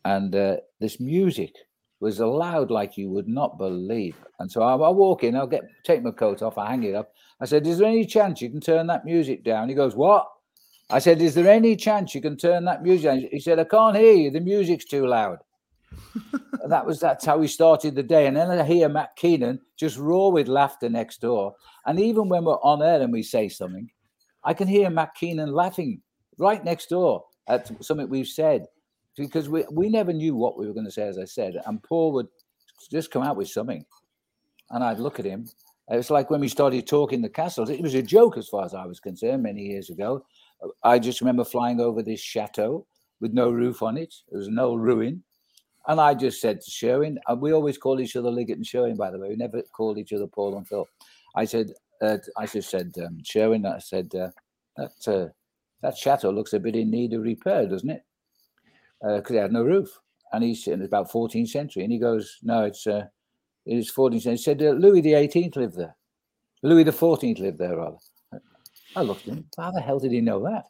[0.05, 1.53] and uh, this music
[1.99, 4.15] was loud like you would not believe.
[4.39, 6.95] And so I, I walk in, I'll get take my coat off, I hang it
[6.95, 7.11] up.
[7.41, 10.27] I said, "Is there any chance you can turn that music down?" He goes, "What?"
[10.89, 13.27] I said, "Is there any chance you can turn that music?" down?
[13.31, 14.31] He said, "I can't hear you.
[14.31, 15.39] The music's too loud."
[16.61, 18.27] And that was that's how we started the day.
[18.27, 21.55] And then I hear Matt Keenan just roar with laughter next door.
[21.85, 23.89] And even when we're on air and we say something,
[24.43, 26.01] I can hear Matt Keenan laughing
[26.37, 28.65] right next door at something we've said
[29.17, 31.55] because we, we never knew what we were going to say, as I said.
[31.65, 32.27] And Paul would
[32.89, 33.85] just come out with something.
[34.69, 35.47] And I'd look at him.
[35.89, 38.75] It's like when we started talking the castles, it was a joke as far as
[38.75, 40.23] I was concerned many years ago.
[40.83, 42.85] I just remember flying over this chateau
[43.19, 44.13] with no roof on it.
[44.29, 45.23] There was no ruin.
[45.87, 48.97] And I just said to Sherwen, and we always call each other Liggett and Sherwen,
[48.97, 49.29] by the way.
[49.29, 50.87] We never called each other Paul and Phil.
[51.35, 54.29] I said, uh, I just said, um, Sherwen, I said, uh,
[54.77, 55.29] that, uh,
[55.81, 58.03] that chateau looks a bit in need of repair, doesn't it?
[59.01, 59.89] Because it had no roof.
[60.31, 61.83] And he's about 14th century.
[61.83, 63.05] And he goes, no, it's uh,
[63.65, 64.31] it's 14th century.
[64.31, 65.95] He said, uh, Louis the 18th lived there.
[66.61, 67.97] Louis the 14th lived there, rather.
[68.95, 69.45] I looked at him.
[69.57, 70.65] How the hell did he know that?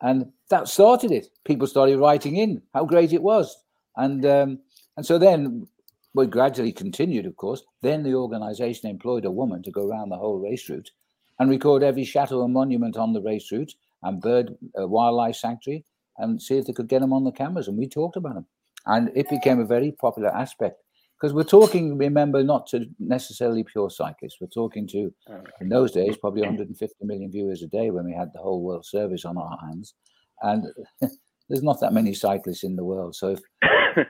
[0.00, 1.28] And that started it.
[1.44, 3.56] People started writing in how great it was.
[3.96, 4.58] And um,
[4.96, 5.66] and so then
[6.14, 7.62] we gradually continued, of course.
[7.82, 10.90] Then the organization employed a woman to go around the whole race route
[11.38, 15.84] and record every chateau and monument on the race route and bird uh, wildlife sanctuary
[16.18, 17.68] and see if they could get them on the cameras.
[17.68, 18.46] And we talked about them.
[18.86, 20.82] And it became a very popular aspect
[21.22, 24.38] because we're talking, remember, not to necessarily pure cyclists.
[24.40, 25.14] We're talking to,
[25.60, 28.84] in those days, probably 150 million viewers a day when we had the whole world
[28.84, 29.94] service on our hands.
[30.42, 30.66] And
[31.48, 33.14] there's not that many cyclists in the world.
[33.14, 33.40] So if,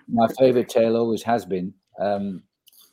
[0.08, 2.44] my favorite tale always has been um,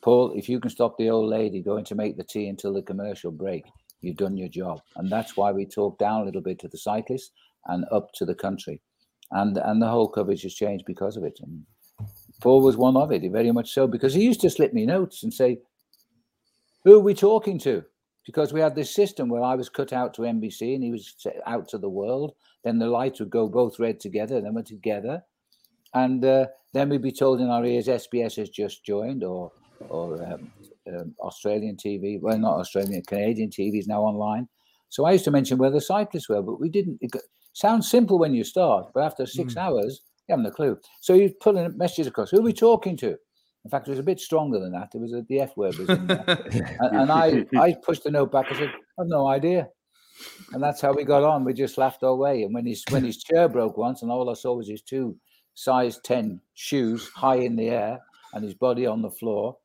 [0.02, 2.82] Paul, if you can stop the old lady going to make the tea until the
[2.82, 3.64] commercial break,
[4.02, 4.82] you've done your job.
[4.96, 7.30] And that's why we talk down a little bit to the cyclists
[7.68, 8.82] and up to the country.
[9.30, 11.38] And and the whole coverage has changed because of it.
[11.42, 11.64] And
[12.40, 15.22] Paul was one of it, very much so, because he used to slip me notes
[15.22, 15.58] and say,
[16.84, 17.84] Who are we talking to?
[18.24, 21.14] Because we had this system where I was cut out to NBC and he was
[21.46, 22.34] out to the world.
[22.64, 25.22] Then the lights would go both red together, then we're together.
[25.94, 29.50] And uh, then we'd be told in our ears SBS has just joined or
[29.88, 30.52] or um,
[30.86, 32.20] um, Australian TV.
[32.20, 34.48] Well, not Australian, Canadian TV is now online.
[34.90, 36.98] So I used to mention where the cyclists were, but we didn't.
[37.00, 37.12] It
[37.52, 39.58] sounds simple when you start, but after six mm.
[39.58, 40.78] hours, you haven't a clue.
[41.00, 42.30] So he's put messages across.
[42.30, 43.16] Who are we talking to?
[43.64, 44.90] In fact, it was a bit stronger than that.
[44.94, 46.24] It was a, the F word was in there.
[46.80, 48.46] and, and I, I pushed the note back.
[48.50, 49.68] I said, I've no idea.
[50.52, 51.44] And that's how we got on.
[51.44, 52.42] We just laughed our way.
[52.42, 55.16] And when his when his chair broke once, and all I saw was his two
[55.54, 57.98] size 10 shoes high in the air
[58.32, 59.56] and his body on the floor,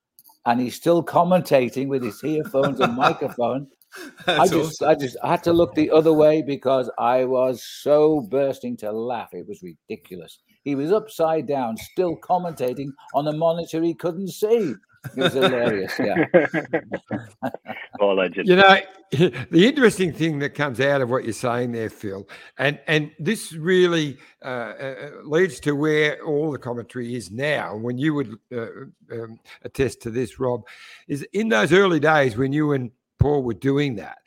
[0.46, 3.68] and he's still commentating with his earphones and microphone.
[4.28, 4.90] I just, awesome.
[4.90, 8.92] I just I had to look the other way because I was so bursting to
[8.92, 9.30] laugh.
[9.34, 10.40] It was ridiculous.
[10.66, 14.74] He was upside down, still commentating on a monitor he couldn't see.
[15.16, 15.94] It was hilarious.
[16.00, 16.26] Yeah.
[18.00, 18.48] All legend.
[18.48, 18.78] You know,
[19.12, 23.54] the interesting thing that comes out of what you're saying there, Phil, and and this
[23.54, 27.76] really uh, uh, leads to where all the commentary is now.
[27.76, 28.66] When you would uh,
[29.12, 30.64] um, attest to this, Rob,
[31.08, 34.18] is in those early days when you and Paul were doing that.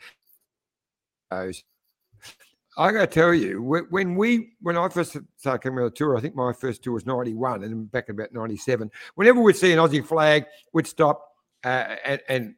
[2.78, 6.16] I got to tell you, when we when I first started coming on the tour,
[6.16, 8.88] I think my first tour was '91, and back in about '97.
[9.16, 12.54] Whenever we'd see an Aussie flag, we'd stop uh, and, and,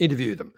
[0.00, 0.52] interview them,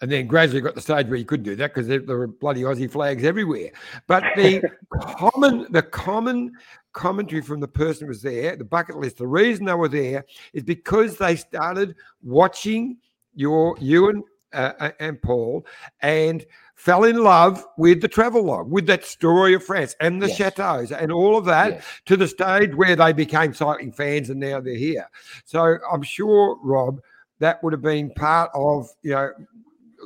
[0.00, 2.28] and then gradually got the stage where you couldn't do that because there, there, were
[2.28, 3.72] bloody Aussie flags everywhere.
[4.06, 4.62] But the
[5.00, 6.52] common the common
[6.92, 10.24] commentary from the person who was there, the bucket list, the reason they were there
[10.52, 12.98] is because they started watching
[13.34, 14.22] your you and
[14.52, 15.66] uh, and Paul
[16.00, 16.44] and
[16.74, 20.36] fell in love with the travel log, with that story of France and the yes.
[20.36, 21.84] chateaus and all of that yes.
[22.06, 25.08] to the stage where they became cycling fans and now they're here.
[25.44, 27.00] So I'm sure, Rob,
[27.38, 29.30] that would have been part of, you know,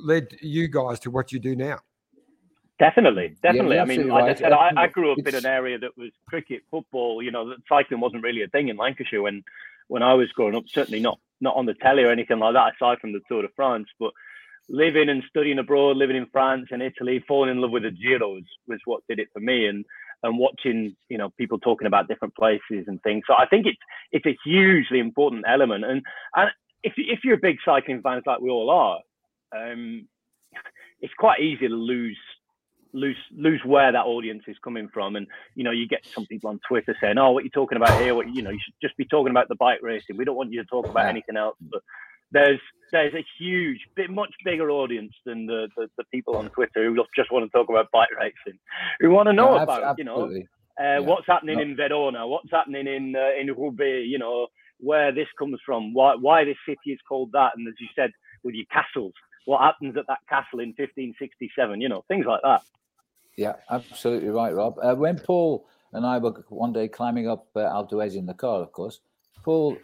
[0.02, 1.78] led you guys to what you do now.
[2.80, 3.76] Definitely, definitely.
[3.76, 4.36] Yeah, I mean, like right.
[4.36, 5.28] I said, I, I, grew up it's...
[5.28, 7.22] in an area that was cricket, football.
[7.22, 9.44] You know, cycling wasn't really a thing in Lancashire when
[9.86, 10.64] when I was growing up.
[10.66, 13.48] Certainly not not on the telly or anything like that, aside from the Tour de
[13.54, 13.88] France.
[14.00, 14.12] But
[14.68, 18.34] living and studying abroad, living in France and Italy, falling in love with the Giro
[18.34, 19.66] was, was what did it for me.
[19.66, 19.84] And
[20.22, 23.24] and watching, you know, people talking about different places and things.
[23.26, 23.78] So I think it's
[24.10, 25.84] it's a hugely important element.
[25.84, 26.02] And
[26.34, 26.50] and
[26.82, 29.00] if if you're a big cycling fan like we all are,
[29.56, 30.08] um,
[31.00, 32.18] it's quite easy to lose
[32.94, 35.16] lose lose where that audience is coming from.
[35.16, 37.76] And you know, you get some people on Twitter saying, "Oh, what are you talking
[37.76, 38.14] about here?
[38.14, 40.16] What you know, you should just be talking about the bike racing.
[40.16, 41.82] We don't want you to talk about anything else." But
[42.34, 42.60] there's
[42.92, 47.02] there's a huge, bit much bigger audience than the, the, the people on Twitter who
[47.16, 48.58] just want to talk about bike racing,
[49.00, 49.98] who want to know about absolutely.
[49.98, 51.06] you know uh, yeah.
[51.06, 55.58] what's happening in Verona, what's happening in uh, in Roubaix, you know where this comes
[55.64, 58.10] from, why why this city is called that, and as you said
[58.42, 59.14] with your castles,
[59.46, 62.62] what happens at that castle in 1567, you know things like that.
[63.36, 64.78] Yeah, absolutely right, Rob.
[64.80, 68.60] Uh, when Paul and I were one day climbing up uh, Alto in the car,
[68.60, 69.00] of course,
[69.42, 69.76] Paul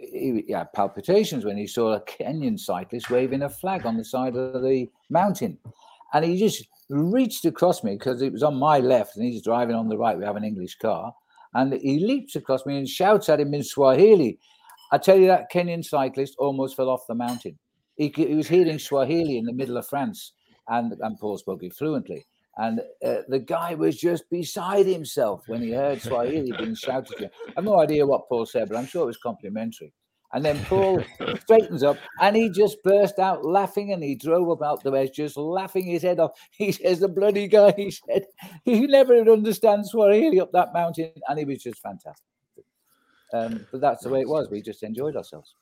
[0.00, 4.04] he, he, had palpitations when he saw a Kenyan cyclist waving a flag on the
[4.04, 5.58] side of the mountain.
[6.12, 9.76] And he just reached across me because it was on my left and he's driving
[9.76, 10.18] on the right.
[10.18, 11.14] We have an English car.
[11.54, 14.38] And he leaps across me and shouts at him in Swahili.
[14.92, 17.58] I tell you, that Kenyan cyclist almost fell off the mountain.
[17.96, 20.32] He, he was hearing Swahili in the middle of France,
[20.68, 22.26] and, and Paul spoke it fluently.
[22.56, 27.24] And uh, the guy was just beside himself when he heard Swahili being shouted to
[27.24, 27.30] him.
[27.48, 29.92] I have no idea what Paul said, but I'm sure it was complimentary.
[30.32, 31.02] And then Paul
[31.40, 35.12] straightens up and he just burst out laughing and he drove up out the edge,
[35.14, 36.32] just laughing his head off.
[36.50, 38.26] He says, The bloody guy, he said,
[38.64, 41.12] he never understands Swahili up that mountain.
[41.28, 42.24] And he was just fantastic.
[43.32, 44.50] Um, but that's the way it was.
[44.50, 45.54] We just enjoyed ourselves.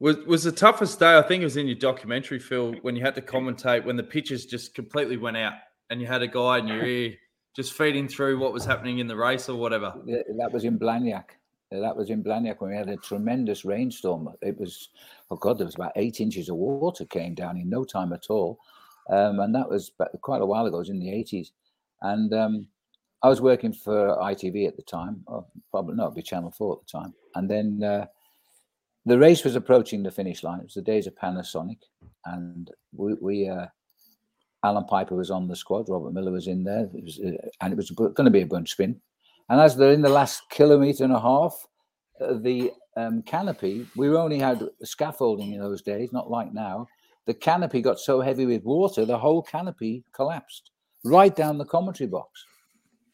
[0.00, 1.18] Was was the toughest day?
[1.18, 4.02] I think it was in your documentary, Phil, when you had to commentate when the
[4.02, 5.54] pitches just completely went out
[5.90, 7.14] and you had a guy in your ear
[7.56, 9.92] just feeding through what was happening in the race or whatever.
[10.06, 11.24] That was in Blagnac.
[11.70, 14.28] That was in Blagnac when we had a tremendous rainstorm.
[14.42, 14.90] It was,
[15.30, 18.26] oh God, there was about eight inches of water came down in no time at
[18.30, 18.60] all.
[19.10, 19.90] Um, and that was
[20.22, 21.50] quite a while ago, it was in the 80s.
[22.02, 22.68] And um,
[23.22, 26.86] I was working for ITV at the time, or probably not, be Channel 4 at
[26.86, 27.14] the time.
[27.34, 28.06] And then uh,
[29.04, 30.60] the race was approaching the finish line.
[30.60, 31.78] It was the days of Panasonic.
[32.24, 33.66] And we, we uh,
[34.64, 35.88] Allan Peiper was on the squad.
[35.88, 38.46] Robert Millar was in there, it was, uh, and it was going to be a
[38.46, 39.00] bunch spin.
[39.48, 41.54] And as they're in the last kilometre and a half,
[42.20, 46.86] uh, the um, canopy, we only had scaffolding in those days, not like now.
[47.26, 50.70] The canopy got so heavy with water, the whole canopy collapsed
[51.04, 52.44] right down the commentary box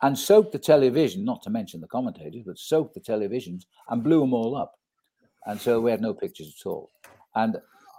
[0.03, 4.21] and soaked the television, not to mention the commentators, but soaked the televisions and blew
[4.21, 4.75] them all up.
[5.47, 6.91] And so we had no pictures at all.
[7.35, 7.57] And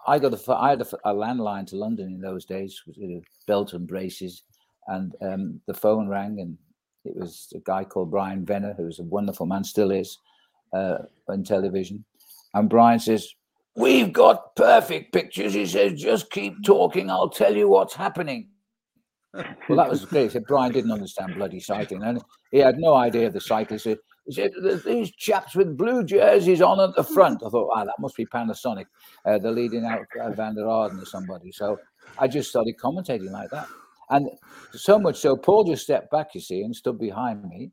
[0.08, 3.08] I got a, I had a, a landline to London in those days with you
[3.08, 4.44] know, belt and braces,
[4.88, 6.58] and um, the phone rang, and
[7.06, 10.18] it was a guy called Brian Venner, who was a wonderful man, still is,
[10.74, 10.98] uh,
[11.28, 12.04] on television.
[12.54, 13.34] And Brian says,
[13.78, 15.54] We've got perfect pictures.
[15.54, 17.10] He says, Just keep talking.
[17.10, 18.50] I'll tell you what's happening.
[19.34, 20.24] Well, that was great.
[20.24, 23.88] He said Brian didn't understand bloody cycling, and he had no idea of the cyclists.
[24.26, 24.52] He said,
[24.86, 28.26] "These chaps with blue jerseys on at the front." I thought, "Ah, that must be
[28.26, 28.86] Panasonic.
[29.26, 31.78] Uh, they're leading out uh, Vanderaerden or somebody." So
[32.18, 33.68] I just started commentating like that,
[34.10, 34.30] and
[34.74, 37.72] so much so, Paul just stepped back, you see, and stood behind me,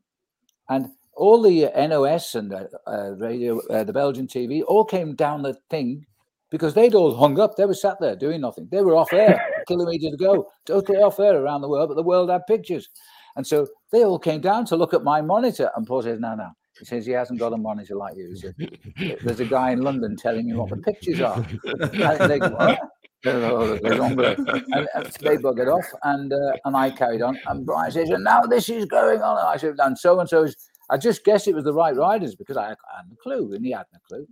[0.69, 5.15] and all the uh, NOS and uh, uh, radio, uh, the Belgian TV, all came
[5.15, 6.05] down the thing
[6.49, 7.55] because they'd all hung up.
[7.55, 8.67] They were sat there doing nothing.
[8.71, 12.03] They were off air, kilometers to go, totally off air around the world, but the
[12.03, 12.89] world had pictures.
[13.35, 15.69] And so they all came down to look at my monitor.
[15.77, 16.49] And Paul says, No, no.
[16.79, 18.35] He says, He hasn't got a monitor like you.
[18.35, 18.55] Said,
[19.23, 21.45] There's a guy in London telling me what the pictures are.
[21.63, 22.79] And they go, what?
[23.95, 27.39] and, they buggered off, and uh, and I carried on.
[27.47, 30.27] And Brian says, "And now this is going on." And I said, "And so and
[30.27, 30.57] so is."
[30.89, 33.65] I just guessed it was the right riders because I, I had no clue, and
[33.65, 34.27] he had no clue.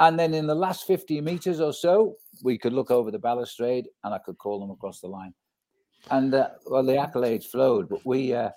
[0.00, 3.86] And then in the last 50 meters or so, we could look over the balustrade
[4.02, 5.32] and I could call them across the line.
[6.10, 8.50] And uh, well, the accolades flowed, but we uh,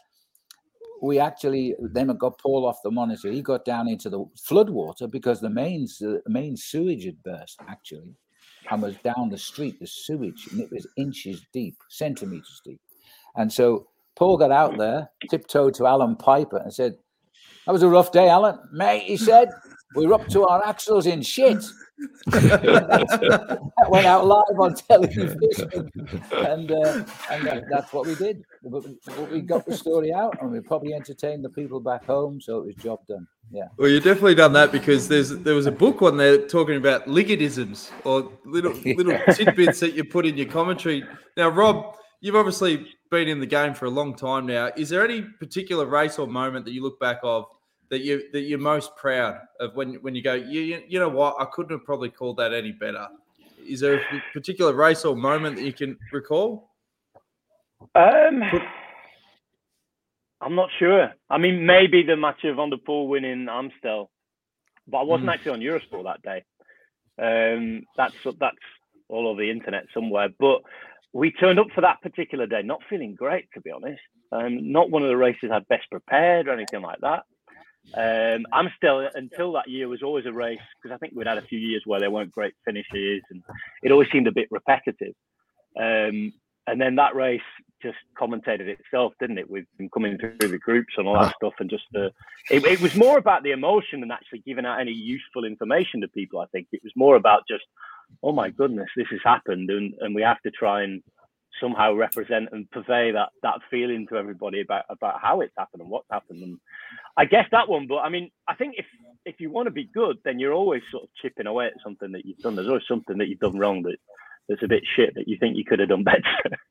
[1.02, 3.32] we actually then got Paul off the monitor.
[3.32, 8.16] He got down into the floodwater because the main the main sewage had burst actually,
[8.70, 9.80] and was down the street.
[9.80, 12.82] The sewage and it was inches deep, centimeters deep.
[13.36, 16.98] And so Paul got out there, tiptoed to Allan Peiper, and said,
[17.66, 19.50] "That was a rough day, Alan, mate." He said,
[19.95, 21.64] "We're up to our axles in shit."
[22.28, 25.39] That went out live on television,
[26.32, 28.43] and uh, and that, that's what we did.
[28.64, 28.86] But
[29.32, 32.66] we got the story out, and we probably entertained the people back home, so it
[32.66, 33.28] was job done.
[33.52, 33.68] Yeah.
[33.78, 37.08] Well, you've definitely done that because there's there was a book on there talking about
[37.08, 41.04] Liggettisms or little little tidbits that you put in your commentary.
[41.36, 44.70] Now, Rob, you've obviously been in the game for a long time now.
[44.76, 47.45] Is there any particular race or moment that you look back of
[47.90, 51.36] that you that you're most proud of when when you go, you you know what,
[51.40, 53.08] I couldn't have probably called that any better.
[53.68, 54.02] Is there a
[54.34, 56.72] particular race or moment that you can recall?
[57.96, 58.44] Um,
[60.42, 61.12] I'm not sure.
[61.30, 64.10] I mean, maybe the match of Van der Poel winning Amstel,
[64.88, 65.34] but I wasn't Mm.
[65.34, 66.44] actually on Eurosport that day.
[67.20, 68.58] Um, that's that's
[69.10, 70.30] all over the internet somewhere.
[70.40, 70.62] But
[71.14, 74.02] we turned up for that particular day, not feeling great to be honest.
[74.32, 77.24] Um, not one of the races I'd best prepared or anything like that.
[77.96, 81.44] Um, still until that year was always a race because I think we'd had a
[81.44, 83.42] few years where there weren't great finishes and
[83.82, 85.14] it always seemed a bit repetitive.
[85.80, 86.34] Um,
[86.68, 87.42] and then that race
[87.82, 89.50] just commentated itself, didn't it?
[89.50, 92.12] With them coming through the groups and all that stuff, and just the
[92.52, 96.08] it, it was more about the emotion than actually giving out any useful information to
[96.10, 96.40] people.
[96.40, 97.64] I think it was more about just,
[98.22, 101.02] oh my goodness, this has happened, and and we have to try and
[101.62, 105.89] somehow represent and convey that that feeling to everybody about about how it's happened and
[105.89, 106.41] what's happened.
[106.43, 106.58] And
[107.18, 108.86] I guess that one, but I mean, I think if
[109.26, 112.12] if you want to be good, then you're always sort of chipping away at something
[112.14, 112.55] that you've done.
[112.55, 113.97] There's always something that you've done wrong that
[114.49, 116.22] that's a bit shit that you think you could have done better.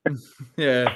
[0.57, 0.95] Yeah.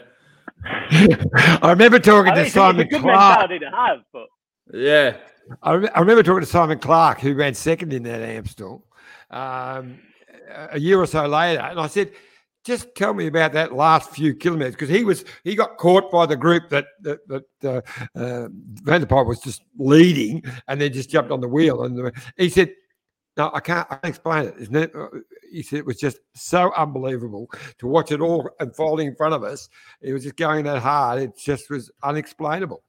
[0.64, 3.50] I remember talking I to think it's a Simon Clarke.
[3.50, 4.28] to have, but
[4.74, 5.18] Yeah.
[5.64, 8.86] I, rem- I remember talking to Simon Clarke, who ran second in that Amstel,
[9.32, 10.00] um,
[10.50, 12.12] a- a year or so later, and I said,
[12.64, 16.26] "Just tell me about that last few kilometers because he was he got caught by
[16.26, 18.48] the group that that, that uh, uh,
[18.84, 22.74] Van was just leading, and then just jumped on the wheel, and he said.
[23.38, 24.56] No, I can't, I can't explain it.
[24.60, 24.92] Isn't it?
[24.94, 25.08] Uh,
[25.50, 29.42] He said it was just so unbelievable to watch it all unfolding in front of
[29.42, 29.70] us.
[30.02, 31.22] It was just going that hard.
[31.22, 32.84] It just was unexplainable.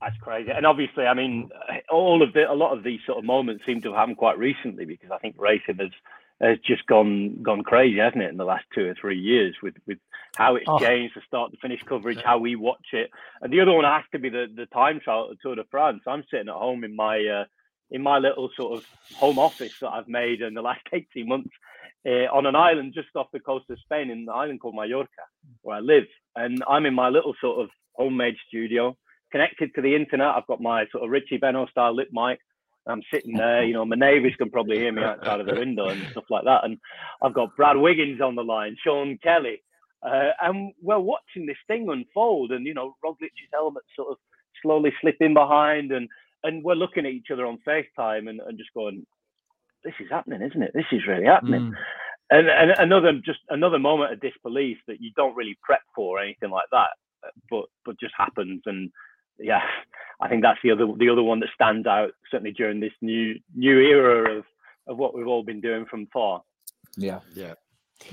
[0.00, 0.50] That's crazy.
[0.52, 1.50] And obviously, I mean,
[1.90, 4.38] all of the a lot of these sort of moments seem to have happened quite
[4.38, 5.90] recently because I think racing has
[6.40, 9.74] has just gone gone crazy, hasn't it, in the last two or three years with
[9.86, 9.98] with
[10.36, 10.78] how it's Oh.
[10.78, 13.10] changed the start to finish coverage, how we watch it.
[13.42, 15.64] And the other one has to be the the time trial at the Tour de
[15.70, 16.02] France.
[16.06, 17.44] I'm sitting at home in my uh,
[17.90, 18.86] in my little sort of
[19.16, 21.50] home office that I've made in the last 18 months
[22.06, 25.24] uh, on an island just off the coast of Spain in an island called Mallorca,
[25.62, 26.04] where I live.
[26.36, 28.96] And I'm in my little sort of homemade studio,
[29.32, 30.28] connected to the internet.
[30.36, 32.38] I've got my sort of Richie Benaud style lip mic.
[32.88, 35.88] I'm sitting there, you know, my neighbours can probably hear me outside of the window
[35.88, 36.64] and stuff like that.
[36.64, 36.78] And
[37.22, 39.62] I've got Brad Wiggins on the line, Sean Kelly.
[40.02, 44.16] Uh, and we're watching this thing unfold and, you know, Roglic's helmet sort of
[44.62, 46.08] slowly slipping behind and
[46.44, 49.04] and we're looking at each other on FaceTime and, and just going,
[49.84, 50.72] "This is happening, isn't it?
[50.74, 51.74] This is really happening." Mm.
[52.30, 56.22] And, and another just another moment of disbelief that you don't really prep for or
[56.22, 56.90] anything like that,
[57.50, 58.62] but but just happens.
[58.66, 58.90] And
[59.38, 59.60] yeah,
[60.20, 63.34] I think that's the other the other one that stands out certainly during this new
[63.54, 64.44] new era of
[64.86, 66.42] of what we've all been doing from far.
[66.96, 67.54] Yeah, yeah,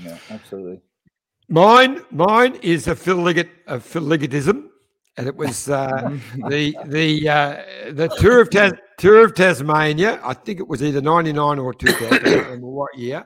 [0.00, 0.80] yeah, absolutely.
[1.48, 4.02] Mine, mine is a Phil Liggett, a Phil
[5.18, 6.18] and it was uh,
[6.48, 10.20] the the uh, the tour of Tas- tour of Tasmania.
[10.22, 12.26] I think it was either ninety nine or two thousand.
[12.26, 13.24] I what year.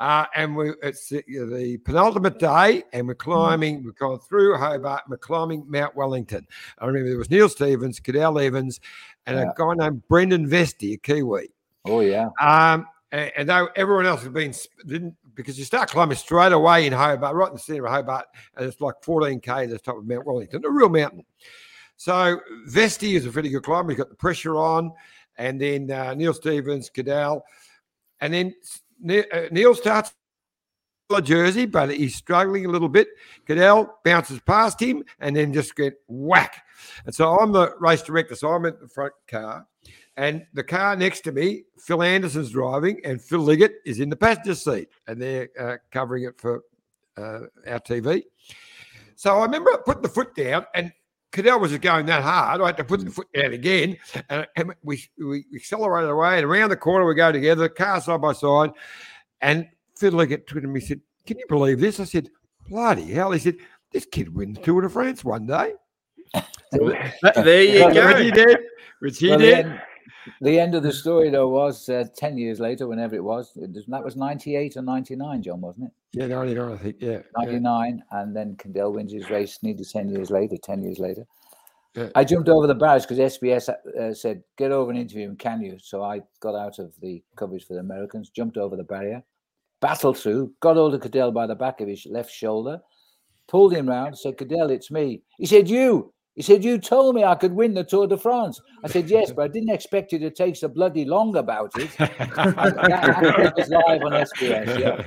[0.00, 3.84] Uh, and we it's the, the penultimate day, and we're climbing.
[3.84, 5.02] We've gone through Hobart.
[5.10, 6.46] We're climbing Mount Wellington.
[6.78, 8.80] I remember there was Neil Stephens, Cadel Evans,
[9.26, 9.50] and Yeah.
[9.50, 11.50] a guy named Brendan Vesti, a Kiwi.
[11.84, 12.28] Oh yeah.
[12.40, 14.54] Um, and, and though everyone else had been
[14.86, 18.24] didn't because you start climbing straight away in Hobart, right in the centre of Hobart,
[18.56, 21.24] and it's like 14k to the top of Mount Wellington, a real mountain.
[21.98, 22.40] So
[22.70, 23.92] Vesti is a pretty good climber.
[23.92, 24.92] He's got the pressure on,
[25.36, 27.42] and then uh, Neil Stephens, Cadel,
[28.22, 28.54] and then
[29.00, 30.12] Neil starts
[31.14, 33.08] a jersey, but he's struggling a little bit.
[33.46, 36.62] Cadel bounces past him and then just get whack.
[37.04, 39.66] And so I'm the race director, so I'm at the front car.
[40.16, 44.16] And the car next to me, Phil Anderson's driving, and Phil Liggett is in the
[44.16, 46.62] passenger seat, and they're uh, covering it for
[47.16, 48.22] uh, our TV.
[49.16, 50.92] So I remember putting the foot down, and
[51.32, 52.60] Cadel was going that hard.
[52.60, 53.96] I had to put the foot down again,
[54.28, 58.20] and, and we, we accelerated away, and around the corner we go together, car side
[58.20, 58.70] by side.
[59.40, 59.68] And
[60.02, 62.00] Liggett turned to me and said, Can you believe this?
[62.00, 62.30] I said,
[62.68, 63.32] Bloody hell.
[63.32, 63.56] He said,
[63.92, 65.74] This kid wins the Tour de France one day.
[66.72, 68.06] There you go.
[68.06, 68.58] Which he did.
[69.00, 69.80] Which he Well, did.
[70.40, 73.52] The end of the story, though, was uh, 10 years later, whenever it was.
[73.56, 75.92] It was- that was 98 or 99, John, wasn't it?
[76.12, 76.96] Yeah, 99, I think.
[77.00, 77.10] Yeah.
[77.10, 77.20] yeah.
[77.44, 78.02] 99.
[78.10, 81.26] And then Kendall wins his race nearly 10 years later, 10 years later.
[81.94, 82.08] Yeah.
[82.14, 85.60] I jumped over the barriers because SBS uh, said, get over and interview him, can
[85.60, 85.76] you?
[85.80, 89.22] So I got out of the coverage for the Americans, jumped over the barrier,
[89.80, 92.80] battled through, got hold of Cadel by the back of his left shoulder,
[93.48, 95.22] pulled him round, said, Cadel, it's me.
[95.38, 96.12] He said, You.
[96.36, 98.60] He said, You told me I could win the Tour de France.
[98.84, 101.90] I said, Yes, but I didn't expect you to take so bloody long about it.
[101.98, 104.78] that was live on SBS.
[104.78, 105.06] Yeah.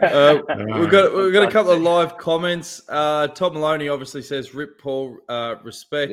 [0.10, 0.40] Uh,
[0.78, 2.82] we've got we've got a couple of live comments.
[2.88, 6.12] Uh, Tom Maloney obviously says, "Rip Paul, uh, respect."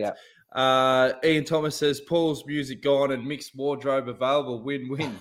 [0.54, 4.62] Uh, Ian Thomas says, "Paul's music gone and mixed wardrobe available.
[4.62, 5.18] Win win."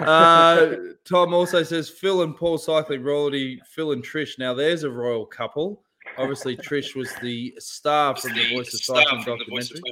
[0.00, 0.66] uh,
[1.04, 3.60] Tom also says, "Phil and Paul cycling royalty.
[3.66, 4.38] Phil and Trish.
[4.38, 5.82] Now there's a royal couple.
[6.18, 9.82] Obviously, Trish was the star from the Voice of Cycling documentary."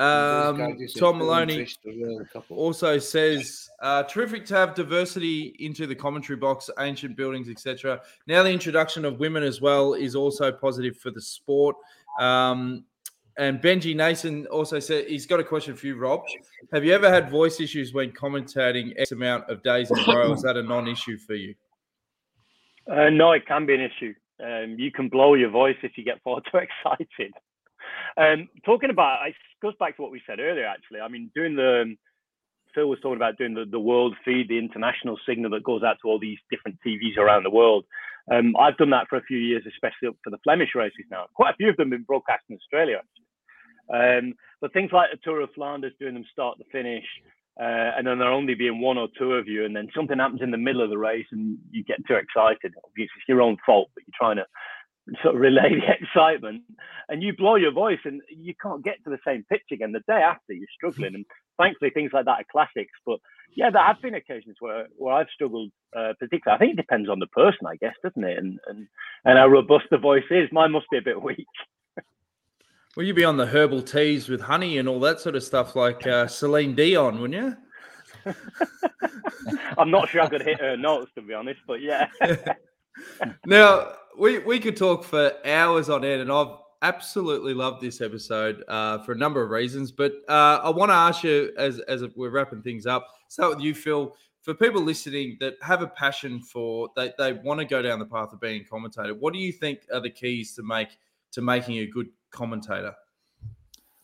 [0.00, 1.68] Um, Tom Maloney
[2.48, 8.00] also says, uh, terrific to have diversity into the commentary box, ancient buildings, etc.
[8.26, 11.76] Now, the introduction of women as well is also positive for the sport.
[12.18, 12.84] Um,
[13.36, 16.22] and Benji Nason also said he's got a question for you, Rob.
[16.72, 20.32] Have you ever had voice issues when commentating X amount of days in a row?
[20.32, 21.54] Is that a non issue for you?
[22.90, 24.14] Uh, no, it can be an issue.
[24.42, 27.32] Um, you can blow your voice if you get far too excited.
[28.16, 30.66] Um, talking about, it goes back to what we said earlier.
[30.66, 31.98] Actually, I mean, doing the um,
[32.74, 35.96] Phil was talking about doing the, the world feed, the international signal that goes out
[36.02, 37.84] to all these different TVs around the world.
[38.30, 41.26] Um, I've done that for a few years, especially up for the Flemish races now.
[41.34, 42.98] Quite a few of them have been broadcast in Australia.
[42.98, 44.28] Actually.
[44.28, 47.04] Um, but things like the Tour of Flanders, doing them start to finish,
[47.60, 50.40] uh, and then there only being one or two of you, and then something happens
[50.42, 52.72] in the middle of the race, and you get too excited.
[52.84, 54.46] Obviously, it's your own fault, but you're trying to
[55.22, 56.62] sort of relay the excitement,
[57.10, 59.92] and you blow your voice, and you can't get to the same pitch again.
[59.92, 61.26] The day after, you're struggling, and
[61.58, 62.96] thankfully, things like that are classics.
[63.04, 63.18] But
[63.54, 66.56] yeah, there have been occasions where where I've struggled, uh, particularly.
[66.56, 68.38] I think it depends on the person, I guess, doesn't it?
[68.38, 68.86] And and
[69.26, 70.48] and how robust the voice is.
[70.50, 71.46] Mine must be a bit weak.
[72.96, 75.76] Well, you'd be on the herbal teas with honey and all that sort of stuff,
[75.76, 77.56] like uh, Celine Dion, wouldn't
[78.24, 78.34] you?
[79.78, 82.08] I'm not sure I could hit her notes to be honest, but yeah.
[83.46, 88.64] Now we we could talk for hours on end, and I've absolutely loved this episode
[88.68, 89.92] uh, for a number of reasons.
[89.92, 93.64] But uh, I want to ask you, as as we're wrapping things up, start with
[93.64, 94.14] you, Phil.
[94.42, 98.06] For people listening that have a passion for they they want to go down the
[98.06, 100.88] path of being a commentator, what do you think are the keys to make
[101.32, 102.94] to making a good commentator?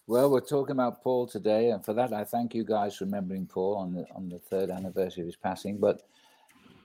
[0.09, 3.47] Well, we're talking about Paul today, and for that, I thank you guys for remembering
[3.47, 5.79] Paul on the on the third anniversary of his passing.
[5.79, 6.03] But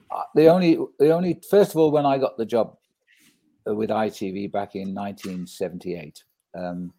[0.09, 2.77] uh, the only the only first of all, when I got the job
[3.67, 6.23] uh, with ITV back in 1978,
[6.55, 6.91] um,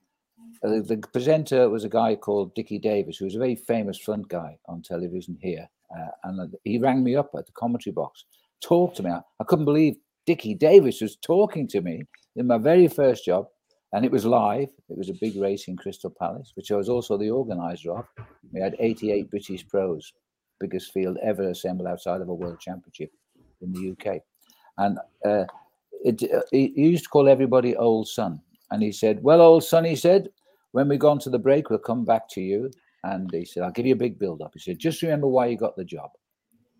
[0.63, 3.99] uh, the, the presenter was a guy called Dickie Davies, who was a very famous
[3.99, 8.27] front guy on television here, uh, and he rang me up at the commentary box,
[8.61, 9.11] talked to me.
[9.11, 12.05] I, I couldn't believe Dickie Davies was talking to me
[12.37, 13.49] in my very first job.
[13.93, 14.71] And it was live.
[14.89, 18.07] It was a big race in Crystal Palace, which I was also the organizer of.
[18.53, 20.13] We had 88 British pros,
[20.61, 23.11] biggest field ever assembled outside of a world championship
[23.61, 24.21] in the UK.
[24.79, 25.45] And uh,
[26.05, 28.41] it, uh, he used to call everybody old son.
[28.71, 30.29] And he said, Well, old son, he said,
[30.73, 32.71] when we go on to the break, we'll come back to you.
[33.05, 34.53] And he said, I'll give you a big build up.
[34.55, 36.11] He said, Just remember why you got the job.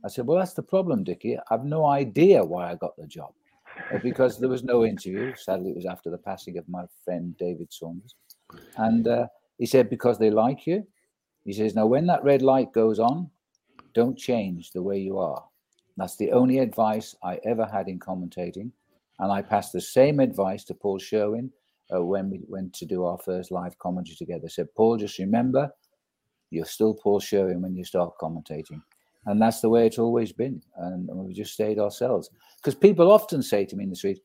[0.03, 1.37] I said, Well, that's the problem, Dickie.
[1.51, 3.35] I've no idea why I got the job
[4.03, 5.35] because there was no interview.
[5.37, 8.15] Sadly, it was after the passing of my friend David Saunders.
[8.77, 9.27] And uh,
[9.59, 10.87] he said, Because they like you.
[11.45, 13.31] He says, Now, when that red light goes on,
[13.95, 15.45] don't change the way you are.
[15.97, 18.71] That's the only advice I ever had in commentating.
[19.19, 21.51] And I passed the same advice to Paul Sherwen
[21.95, 24.47] uh, when we went to do our first live commentary together.
[24.47, 25.71] I said, Paul, just remember,
[26.51, 28.83] you're still Paul Sherwen when you start commentating.
[29.27, 30.63] And that's the way it's always been.
[30.77, 32.31] And, and we just stayed ourselves.
[32.57, 34.21] Because people often say to me in the street,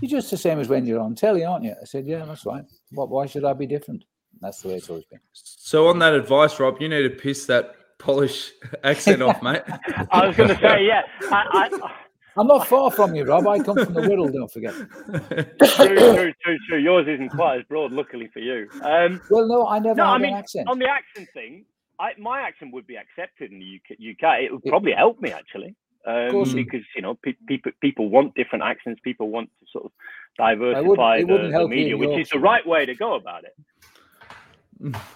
[0.00, 1.74] You're just the same as when you're on telly, aren't you?
[1.80, 2.64] I said, Yeah, that's right.
[2.92, 4.04] What, why should I be different?
[4.40, 5.20] That's the way it's always been.
[5.32, 8.52] So, on that advice, Rob, you need to piss that Polish
[8.84, 9.62] accent off, mate.
[10.10, 11.02] I was going to say, yeah.
[11.30, 11.90] I, I,
[12.36, 13.46] I'm not far from you, Rob.
[13.46, 14.72] I come from the Wirral, don't forget.
[14.72, 16.78] true, true, true, true.
[16.78, 18.68] Yours isn't quite as broad, luckily for you.
[18.82, 20.68] Um, well, no, I never no, had I mean, an accent.
[20.68, 21.64] On the accent thing,
[22.00, 23.98] I, my accent would be accepted in the UK.
[24.14, 24.42] UK.
[24.44, 25.74] It would probably help me actually,
[26.06, 29.00] um, because you know pe- people people want different accents.
[29.04, 29.92] People want to sort of
[30.38, 34.96] diversify it the, the media, which is the right way to go about it.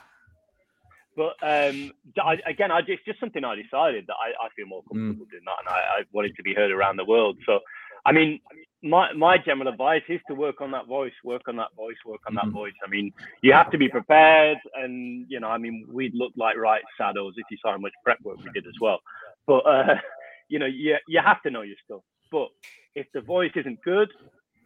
[1.16, 4.82] But um, I, again, I, it's just something I decided that I, I feel more
[4.82, 7.39] comfortable doing that, and I, I wanted to be heard around the world.
[7.47, 7.61] So,
[8.05, 8.41] I mean,
[8.85, 12.20] my my general advice is to work on that voice, work on that voice, work
[12.26, 12.74] on that voice.
[12.87, 13.12] I mean,
[13.43, 17.35] you have to be prepared, and you know, I mean, we'd look like right saddles
[17.39, 19.01] if you saw how much prep work we did as well.
[19.47, 19.95] But uh,
[20.49, 22.03] you know, you you have to know your stuff.
[22.30, 22.49] But
[22.95, 24.11] if the voice isn't good,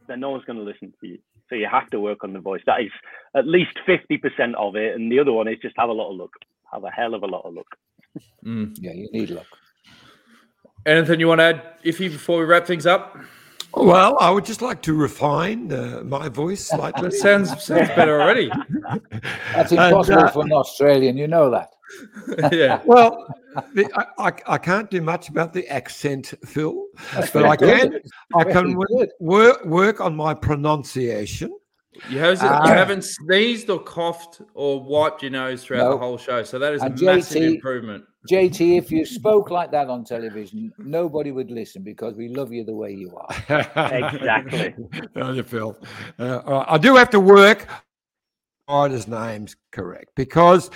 [0.08, 1.18] then no one's going to listen to you.
[1.48, 2.62] So you have to work on the voice.
[2.66, 2.90] That is
[3.36, 6.10] at least fifty percent of it, and the other one is just have a lot
[6.10, 6.32] of luck.
[6.72, 7.66] Have a hell of a lot of luck.
[8.44, 8.76] Mm.
[8.80, 9.46] Yeah, you need luck.
[10.84, 13.16] Anything you want to add, Iffy, before we wrap things up?
[13.74, 17.10] Well, I would just like to refine uh, my voice slightly.
[17.26, 18.50] Sounds sounds better already.
[19.54, 21.16] That's And, impossible uh, for an Australian.
[21.16, 21.70] You know that.
[22.52, 22.82] yeah.
[22.84, 23.26] Well,
[23.74, 23.88] the,
[24.18, 28.02] I, I, I can't do much about the accent, Phil, That's but I can good.
[28.34, 29.08] I can good.
[29.20, 31.50] work work on my pronunciation.
[32.10, 32.66] You, has, Ah.
[32.68, 35.90] you haven't sneezed or coughed or wiped your nose throughout No.
[35.92, 38.04] the whole show, so that is And a massive JT improvement.
[38.28, 42.62] JT, if you spoke like that on television, nobody would listen because we love you
[42.62, 43.28] the way you are.
[43.92, 44.74] Exactly.
[45.16, 45.76] Oh, you Phil.
[46.18, 47.66] Uh, all right, I do have to work
[48.68, 50.70] riders' names correct because,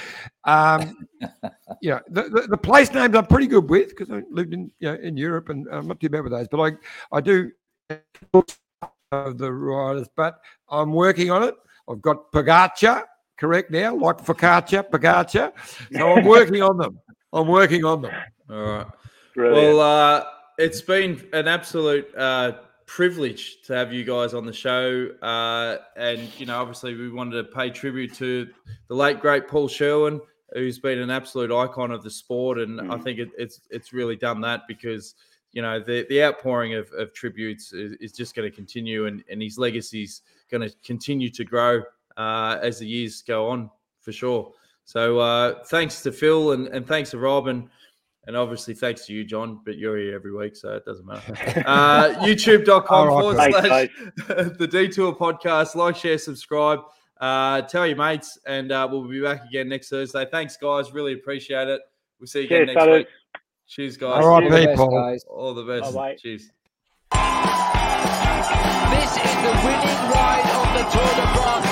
[0.44, 1.06] um,
[1.82, 4.70] you know, the, the, the place names I'm pretty good with because I lived in
[4.80, 6.48] you know, in Europe and I'm not too bad with those.
[6.48, 6.72] But I
[7.16, 7.50] I do
[9.12, 10.40] of the riders, but
[10.70, 11.54] I'm working on it.
[11.88, 13.04] I've got Pagacha
[13.36, 15.52] correct now, like focaccia, Pagacha.
[15.96, 16.98] So I'm working on them.
[17.32, 18.14] I'm working on them.
[18.50, 18.86] All right.
[19.34, 19.76] Brilliant.
[19.76, 20.24] Well, uh,
[20.58, 22.52] it's been an absolute uh,
[22.86, 25.08] privilege to have you guys on the show.
[25.22, 28.48] Uh, and, you know, obviously, we wanted to pay tribute to
[28.88, 30.20] the late, great Paul Sherwen,
[30.52, 32.58] who's been an absolute icon of the sport.
[32.58, 35.14] And I think it, it's it's really done that because,
[35.52, 39.24] you know, the, the outpouring of, of tributes is, is just going to continue and,
[39.30, 40.20] and his legacy's
[40.50, 41.82] going to continue to grow
[42.18, 43.70] uh, as the years go on,
[44.02, 44.52] for sure.
[44.84, 47.68] So uh, thanks to Phil and, and thanks to Rob and
[48.26, 51.34] and obviously thanks to you, John, but you're here every week, so it doesn't matter.
[51.66, 53.88] Uh, YouTube.com All forward right, slash
[54.26, 55.74] Thanks, the Detour podcast.
[55.74, 56.80] Like, share, subscribe.
[57.20, 60.24] Uh, tell your mates, and uh, we'll be back again next Thursday.
[60.30, 60.92] Thanks, guys.
[60.92, 61.80] Really appreciate it.
[62.20, 62.98] We'll see you again next fellas.
[62.98, 63.06] week.
[63.66, 64.24] Cheers, guys.
[64.24, 64.90] All right, All the best, people.
[64.90, 65.24] guys.
[65.28, 65.94] All the best.
[65.94, 66.16] Bye-bye.
[66.16, 66.42] Cheers.
[68.90, 71.71] This is the winning ride of the Tour de France.